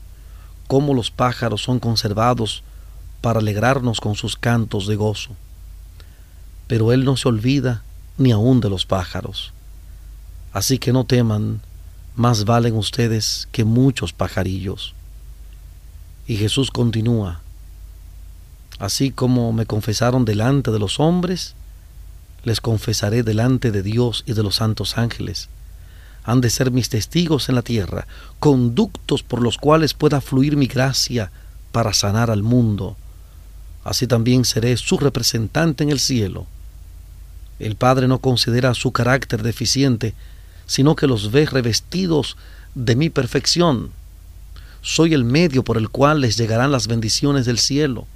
cómo 0.67 0.95
los 0.95 1.11
pájaros 1.11 1.63
son 1.63 1.79
conservados 1.79 2.63
para 3.25 3.41
alegrarnos 3.41 4.03
con 4.03 4.17
sus 4.17 4.37
cantos 4.37 4.87
de 4.87 4.97
gozo. 4.97 5.31
Pero 6.67 6.93
Él 6.93 7.07
no 7.07 7.17
se 7.17 7.27
olvida 7.27 7.83
ni 8.19 8.33
aun 8.33 8.61
de 8.61 8.69
los 8.69 8.85
pájaros. 8.85 9.55
Así 10.53 10.77
que 10.77 10.93
no 10.93 11.05
teman, 11.05 11.63
más 12.17 12.45
valen 12.45 12.77
ustedes 12.77 13.49
que 13.51 13.65
muchos 13.65 14.13
pajarillos. 14.13 14.93
Y 16.27 16.37
Jesús 16.37 16.71
continúa, 16.71 17.41
Así 18.79 19.11
como 19.11 19.55
me 19.55 19.65
confesaron 19.65 20.27
delante 20.27 20.71
de 20.71 20.79
los 20.79 21.01
hombres, 21.01 21.55
les 22.43 22.61
confesaré 22.61 23.23
delante 23.23 23.71
de 23.71 23.83
Dios 23.83 24.23
y 24.27 24.35
de 24.35 24.43
los 24.43 24.57
santos 24.57 24.99
ángeles. 24.99 25.49
Han 26.25 26.43
de 26.43 26.51
ser 26.51 26.71
mis 26.71 26.91
testigos 26.91 27.49
en 27.49 27.55
la 27.55 27.63
tierra, 27.63 28.07
conductos 28.39 29.23
por 29.23 29.41
los 29.41 29.57
cuales 29.57 29.95
pueda 29.95 30.21
fluir 30.21 30.59
mi 30.59 30.67
gracia 30.67 31.33
para 31.73 31.95
sanar 31.95 32.31
al 32.31 32.43
mundo. 32.43 32.99
Así 33.85 34.07
también 34.07 34.45
seré 34.45 34.77
su 34.77 34.99
representante 34.99 35.85
en 35.85 35.91
el 35.91 36.01
cielo. 36.01 36.47
El 37.59 37.77
Padre 37.77 38.09
no 38.09 38.19
considera 38.19 38.75
su 38.75 38.91
carácter 38.91 39.43
deficiente, 39.43 40.15
sino 40.67 40.97
que 40.97 41.07
los 41.07 41.31
ve 41.31 41.47
revestidos 41.47 42.37
de 42.75 42.97
mi 42.97 43.11
perfección. 43.11 43.91
Soy 44.83 45.15
el 45.15 45.25
medio 45.25 45.63
por 45.63 45.77
el 45.79 45.89
cual 45.89 46.21
les 46.21 46.37
llegarán 46.37 46.73
las 46.73 46.89
bendiciones 46.89 47.47
del 47.47 47.59
cielo. 47.59 48.07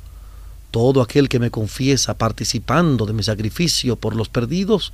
Todo 0.71 1.01
aquel 1.01 1.29
que 1.29 1.39
me 1.39 1.51
confiesa 1.51 2.15
participando 2.15 3.07
de 3.07 3.13
mi 3.13 3.23
sacrificio 3.23 3.97
por 3.97 4.17
los 4.17 4.29
perdidos, 4.29 4.93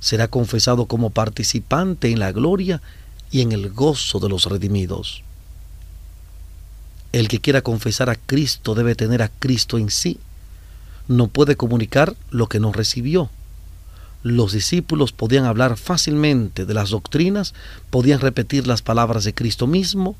será 0.00 0.28
confesado 0.28 0.86
como 0.86 1.10
participante 1.10 2.10
en 2.10 2.18
la 2.18 2.32
gloria 2.32 2.82
y 3.30 3.40
en 3.40 3.52
el 3.52 3.70
gozo 3.70 4.20
de 4.20 4.28
los 4.28 4.46
redimidos. 4.46 5.22
El 7.14 7.28
que 7.28 7.38
quiera 7.38 7.62
confesar 7.62 8.10
a 8.10 8.16
Cristo 8.16 8.74
debe 8.74 8.96
tener 8.96 9.22
a 9.22 9.28
Cristo 9.28 9.78
en 9.78 9.88
sí. 9.88 10.18
No 11.06 11.28
puede 11.28 11.54
comunicar 11.54 12.16
lo 12.30 12.48
que 12.48 12.58
no 12.58 12.72
recibió. 12.72 13.30
Los 14.24 14.50
discípulos 14.50 15.12
podían 15.12 15.44
hablar 15.44 15.76
fácilmente 15.76 16.66
de 16.66 16.74
las 16.74 16.90
doctrinas, 16.90 17.54
podían 17.90 18.18
repetir 18.18 18.66
las 18.66 18.82
palabras 18.82 19.22
de 19.22 19.32
Cristo 19.32 19.68
mismo, 19.68 20.16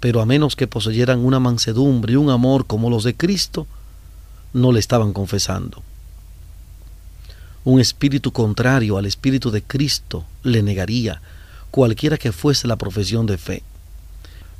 pero 0.00 0.22
a 0.22 0.24
menos 0.24 0.56
que 0.56 0.66
poseyeran 0.66 1.18
una 1.18 1.38
mansedumbre 1.38 2.14
y 2.14 2.16
un 2.16 2.30
amor 2.30 2.66
como 2.66 2.88
los 2.88 3.04
de 3.04 3.14
Cristo, 3.14 3.66
no 4.54 4.72
le 4.72 4.80
estaban 4.80 5.12
confesando. 5.12 5.82
Un 7.62 7.78
espíritu 7.78 8.32
contrario 8.32 8.96
al 8.96 9.04
espíritu 9.04 9.50
de 9.50 9.62
Cristo 9.62 10.24
le 10.44 10.62
negaría 10.62 11.20
cualquiera 11.70 12.16
que 12.16 12.32
fuese 12.32 12.68
la 12.68 12.76
profesión 12.76 13.26
de 13.26 13.36
fe. 13.36 13.62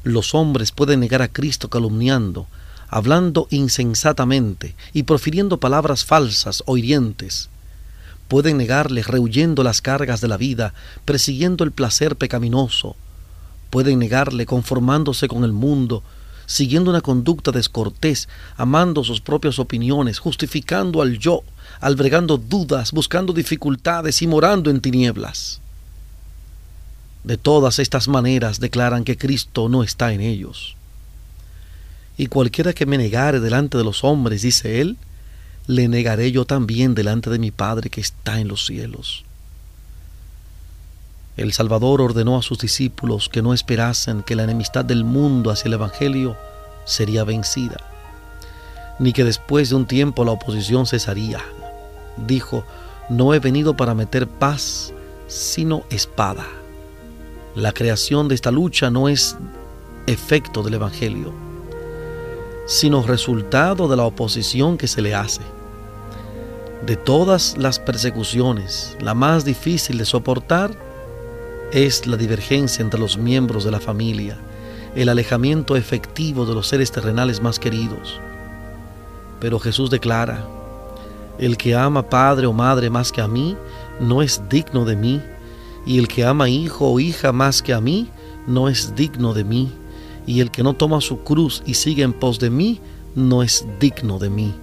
Los 0.04 0.34
hombres 0.34 0.70
pueden 0.70 1.00
negar 1.00 1.22
a 1.22 1.28
Cristo 1.28 1.70
calumniando, 1.70 2.46
hablando 2.88 3.48
insensatamente 3.48 4.76
y 4.92 5.04
profiriendo 5.04 5.58
palabras 5.58 6.04
falsas 6.04 6.62
o 6.66 6.76
hirientes. 6.76 7.48
Pueden 8.28 8.58
negarle 8.58 9.02
rehuyendo 9.02 9.62
las 9.62 9.80
cargas 9.80 10.20
de 10.20 10.28
la 10.28 10.36
vida, 10.36 10.74
persiguiendo 11.06 11.64
el 11.64 11.72
placer 11.72 12.16
pecaminoso. 12.16 12.96
Pueden 13.70 13.98
negarle 13.98 14.44
conformándose 14.44 15.26
con 15.26 15.42
el 15.42 15.52
mundo, 15.52 16.02
siguiendo 16.44 16.90
una 16.90 17.00
conducta 17.00 17.50
descortés, 17.50 18.28
amando 18.58 19.04
sus 19.04 19.22
propias 19.22 19.58
opiniones, 19.58 20.18
justificando 20.18 21.00
al 21.00 21.18
yo, 21.18 21.44
albergando 21.80 22.36
dudas, 22.36 22.92
buscando 22.92 23.32
dificultades 23.32 24.20
y 24.20 24.26
morando 24.26 24.68
en 24.68 24.82
tinieblas. 24.82 25.62
De 27.24 27.38
todas 27.38 27.78
estas 27.78 28.06
maneras 28.06 28.60
declaran 28.60 29.02
que 29.02 29.16
Cristo 29.16 29.70
no 29.70 29.82
está 29.82 30.12
en 30.12 30.20
ellos. 30.20 30.76
Y 32.18 32.26
cualquiera 32.26 32.74
que 32.74 32.86
me 32.86 32.98
negare 32.98 33.40
delante 33.40 33.78
de 33.78 33.84
los 33.84 34.04
hombres, 34.04 34.42
dice 34.42 34.80
él, 34.82 34.98
le 35.66 35.88
negaré 35.88 36.30
yo 36.30 36.44
también 36.44 36.94
delante 36.94 37.30
de 37.30 37.38
mi 37.38 37.50
Padre 37.50 37.88
que 37.88 38.02
está 38.02 38.38
en 38.38 38.48
los 38.48 38.66
cielos. 38.66 39.24
El 41.36 41.52
Salvador 41.52 42.00
ordenó 42.00 42.36
a 42.36 42.42
sus 42.42 42.58
discípulos 42.58 43.28
que 43.28 43.42
no 43.42 43.54
esperasen 43.54 44.22
que 44.22 44.36
la 44.36 44.44
enemistad 44.44 44.84
del 44.84 45.02
mundo 45.02 45.50
hacia 45.50 45.68
el 45.68 45.74
Evangelio 45.74 46.36
sería 46.84 47.24
vencida, 47.24 47.78
ni 48.98 49.12
que 49.12 49.24
después 49.24 49.70
de 49.70 49.76
un 49.76 49.86
tiempo 49.86 50.24
la 50.24 50.32
oposición 50.32 50.86
cesaría. 50.86 51.40
Dijo, 52.18 52.64
no 53.08 53.34
he 53.34 53.40
venido 53.40 53.76
para 53.76 53.94
meter 53.94 54.28
paz, 54.28 54.92
sino 55.26 55.84
espada. 55.90 56.46
La 57.54 57.70
creación 57.70 58.26
de 58.26 58.34
esta 58.34 58.50
lucha 58.50 58.90
no 58.90 59.08
es 59.08 59.36
efecto 60.08 60.64
del 60.64 60.74
Evangelio, 60.74 61.32
sino 62.66 63.00
resultado 63.04 63.86
de 63.86 63.96
la 63.96 64.02
oposición 64.02 64.76
que 64.76 64.88
se 64.88 65.00
le 65.00 65.14
hace. 65.14 65.42
De 66.84 66.96
todas 66.96 67.56
las 67.56 67.78
persecuciones, 67.78 68.96
la 69.00 69.14
más 69.14 69.44
difícil 69.44 69.98
de 69.98 70.04
soportar 70.04 70.72
es 71.70 72.08
la 72.08 72.16
divergencia 72.16 72.82
entre 72.82 72.98
los 72.98 73.16
miembros 73.18 73.62
de 73.62 73.70
la 73.70 73.78
familia, 73.78 74.36
el 74.96 75.08
alejamiento 75.08 75.76
efectivo 75.76 76.46
de 76.46 76.54
los 76.54 76.66
seres 76.66 76.90
terrenales 76.90 77.40
más 77.40 77.60
queridos. 77.60 78.20
Pero 79.38 79.60
Jesús 79.60 79.90
declara, 79.90 80.44
el 81.38 81.56
que 81.56 81.76
ama 81.76 82.02
padre 82.08 82.48
o 82.48 82.52
madre 82.52 82.90
más 82.90 83.12
que 83.12 83.20
a 83.20 83.28
mí, 83.28 83.56
no 84.00 84.22
es 84.22 84.42
digno 84.48 84.84
de 84.84 84.96
mí 84.96 85.22
y 85.86 85.98
el 85.98 86.08
que 86.08 86.24
ama 86.24 86.48
hijo 86.48 86.90
o 86.90 87.00
hija 87.00 87.32
más 87.32 87.62
que 87.62 87.74
a 87.74 87.80
mí, 87.80 88.08
no 88.46 88.68
es 88.68 88.94
digno 88.94 89.34
de 89.34 89.44
mí, 89.44 89.70
y 90.26 90.40
el 90.40 90.50
que 90.50 90.62
no 90.62 90.74
toma 90.74 91.00
su 91.00 91.20
cruz 91.20 91.62
y 91.66 91.74
sigue 91.74 92.02
en 92.02 92.12
pos 92.12 92.38
de 92.38 92.50
mí, 92.50 92.80
no 93.14 93.42
es 93.42 93.66
digno 93.78 94.18
de 94.18 94.30
mí. 94.30 94.54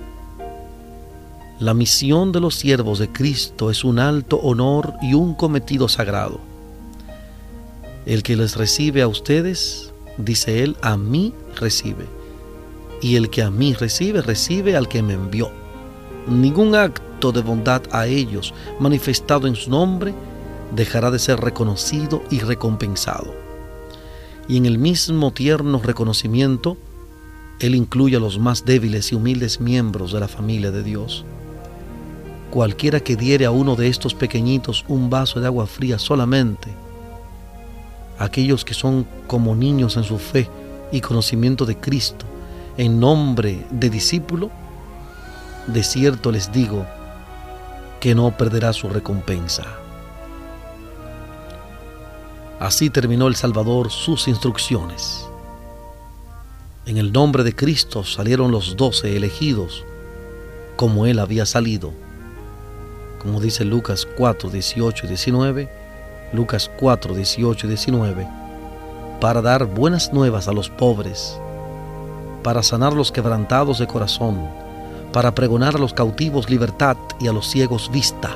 La 1.60 1.76
misión 1.76 2.32
de 2.32 2.40
los 2.40 2.56
siervos 2.56 2.98
de 2.98 3.12
Cristo 3.12 3.70
es 3.70 3.84
un 3.84 4.00
alto 4.00 4.38
honor 4.38 4.96
y 5.02 5.14
un 5.14 5.36
cometido 5.36 5.88
sagrado. 5.88 6.40
El 8.08 8.24
que 8.24 8.36
les 8.36 8.56
recibe 8.56 9.04
a 9.04 9.08
ustedes, 9.08 9.94
dice 10.18 10.64
él, 10.64 10.76
a 10.82 10.98
mí 10.98 11.36
recibe. 11.56 12.08
Y 13.00 13.16
el 13.16 13.30
que 13.30 13.44
a 13.44 13.52
mí 13.52 13.74
recibe, 13.74 14.22
recibe 14.24 14.76
al 14.76 14.88
que 14.88 15.04
me 15.04 15.14
envió. 15.14 15.52
Ningún 16.28 16.74
acto 16.74 17.32
de 17.32 17.42
bondad 17.42 17.84
a 17.92 18.08
ellos 18.08 18.56
manifestado 18.80 19.46
en 19.46 19.56
su 19.56 19.70
nombre 19.70 20.16
dejará 20.76 21.12
de 21.12 21.20
ser 21.20 21.40
reconocido 21.40 22.24
y 22.30 22.40
recompensado. 22.40 23.34
Y 24.48 24.58
en 24.58 24.66
el 24.66 24.78
mismo 24.78 25.32
tierno 25.32 25.82
reconocimiento, 25.84 26.78
Él 27.60 27.76
incluye 27.76 28.16
a 28.18 28.20
los 28.20 28.40
más 28.40 28.66
débiles 28.66 29.12
y 29.12 29.16
humildes 29.16 29.60
miembros 29.60 30.12
de 30.12 30.20
la 30.20 30.28
familia 30.28 30.72
de 30.72 30.84
Dios. 30.84 31.26
Cualquiera 32.50 33.00
que 33.00 33.16
diere 33.16 33.46
a 33.46 33.52
uno 33.52 33.76
de 33.76 33.88
estos 33.88 34.14
pequeñitos 34.14 34.84
un 34.88 35.10
vaso 35.10 35.40
de 35.40 35.48
agua 35.48 35.68
fría 35.68 36.00
solamente, 36.00 36.70
aquellos 38.20 38.66
que 38.66 38.74
son 38.74 39.08
como 39.28 39.56
niños 39.56 39.96
en 39.98 40.04
su 40.04 40.18
fe 40.18 40.50
y 40.92 41.02
conocimiento 41.02 41.66
de 41.66 41.78
Cristo, 41.78 42.26
en 42.78 43.00
nombre 43.00 43.66
de 43.72 43.90
discípulo, 43.90 44.50
de 45.68 45.84
cierto 45.84 46.32
les 46.32 46.52
digo 46.52 46.86
que 48.00 48.16
no 48.16 48.36
perderá 48.36 48.74
su 48.74 48.90
recompensa. 48.90 49.64
Así 52.62 52.92
terminó 52.92 53.28
el 53.28 53.36
Salvador 53.36 53.90
sus 53.90 54.28
instrucciones. 54.28 55.28
En 56.86 56.98
el 56.98 57.12
nombre 57.12 57.44
de 57.44 57.56
Cristo 57.56 58.04
salieron 58.04 58.52
los 58.52 58.78
doce 58.78 59.18
elegidos, 59.18 59.84
como 60.76 61.08
Él 61.08 61.18
había 61.18 61.48
salido. 61.48 61.92
Como 63.20 63.42
dice 63.42 63.66
Lucas 63.66 64.08
4, 64.16 64.52
18 64.52 65.08
y 65.08 65.10
19, 65.10 65.70
Lucas 66.34 66.70
4, 66.78 67.16
18 67.16 67.66
y 67.66 67.70
19, 67.70 68.28
para 69.20 69.42
dar 69.42 69.66
buenas 69.66 70.14
nuevas 70.14 70.48
a 70.48 70.54
los 70.54 70.70
pobres, 70.70 71.36
para 72.44 72.62
sanar 72.62 72.94
los 72.94 73.12
quebrantados 73.12 73.80
de 73.80 73.88
corazón, 73.88 74.40
para 75.12 75.34
pregonar 75.34 75.78
a 75.78 75.80
los 75.80 75.96
cautivos 75.96 76.48
libertad 76.48 76.96
y 77.20 77.28
a 77.28 77.34
los 77.34 77.50
ciegos 77.50 77.90
vista, 77.92 78.30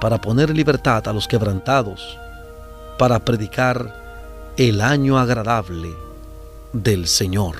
para 0.00 0.20
poner 0.20 0.50
libertad 0.50 1.06
a 1.06 1.12
los 1.12 1.28
quebrantados 1.28 2.19
para 3.00 3.18
predicar 3.18 4.52
el 4.58 4.82
año 4.82 5.18
agradable 5.18 5.88
del 6.74 7.06
Señor. 7.06 7.56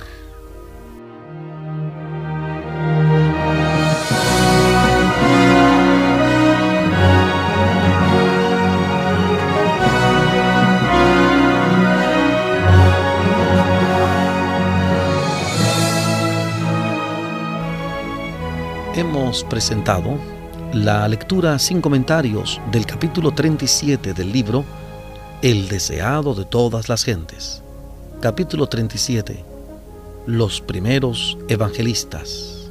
Hemos 18.95 19.43
presentado 19.45 20.19
la 20.75 21.09
lectura 21.09 21.59
sin 21.59 21.81
comentarios 21.81 22.61
del 22.71 22.85
capítulo 22.85 23.33
37 23.33 24.13
del 24.13 24.31
libro 24.31 24.67
el 25.43 25.69
deseado 25.69 26.35
de 26.35 26.45
todas 26.45 26.91
las 26.91 27.03
gentes. 27.05 27.63
Capítulo 28.21 28.67
37. 28.67 29.43
Los 30.27 30.61
primeros 30.61 31.39
evangelistas. 31.49 32.71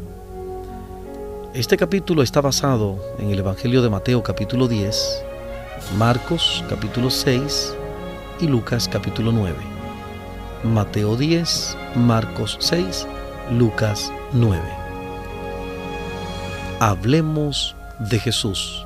Este 1.55 1.77
capítulo 1.77 2.21
está 2.21 2.41
basado 2.41 3.03
en 3.17 3.31
el 3.31 3.39
Evangelio 3.39 3.81
de 3.81 3.89
Mateo 3.89 4.21
capítulo 4.21 4.67
10, 4.67 5.23
Marcos 5.97 6.63
capítulo 6.69 7.09
6 7.09 7.73
y 8.39 8.45
Lucas 8.45 8.87
capítulo 8.87 9.31
9. 9.31 9.55
Mateo 10.63 11.15
10, 11.15 11.75
Marcos 11.95 12.55
6, 12.59 13.07
Lucas 13.51 14.13
9. 14.33 14.61
Hablemos 16.79 17.75
de 17.97 18.19
Jesús. 18.19 18.85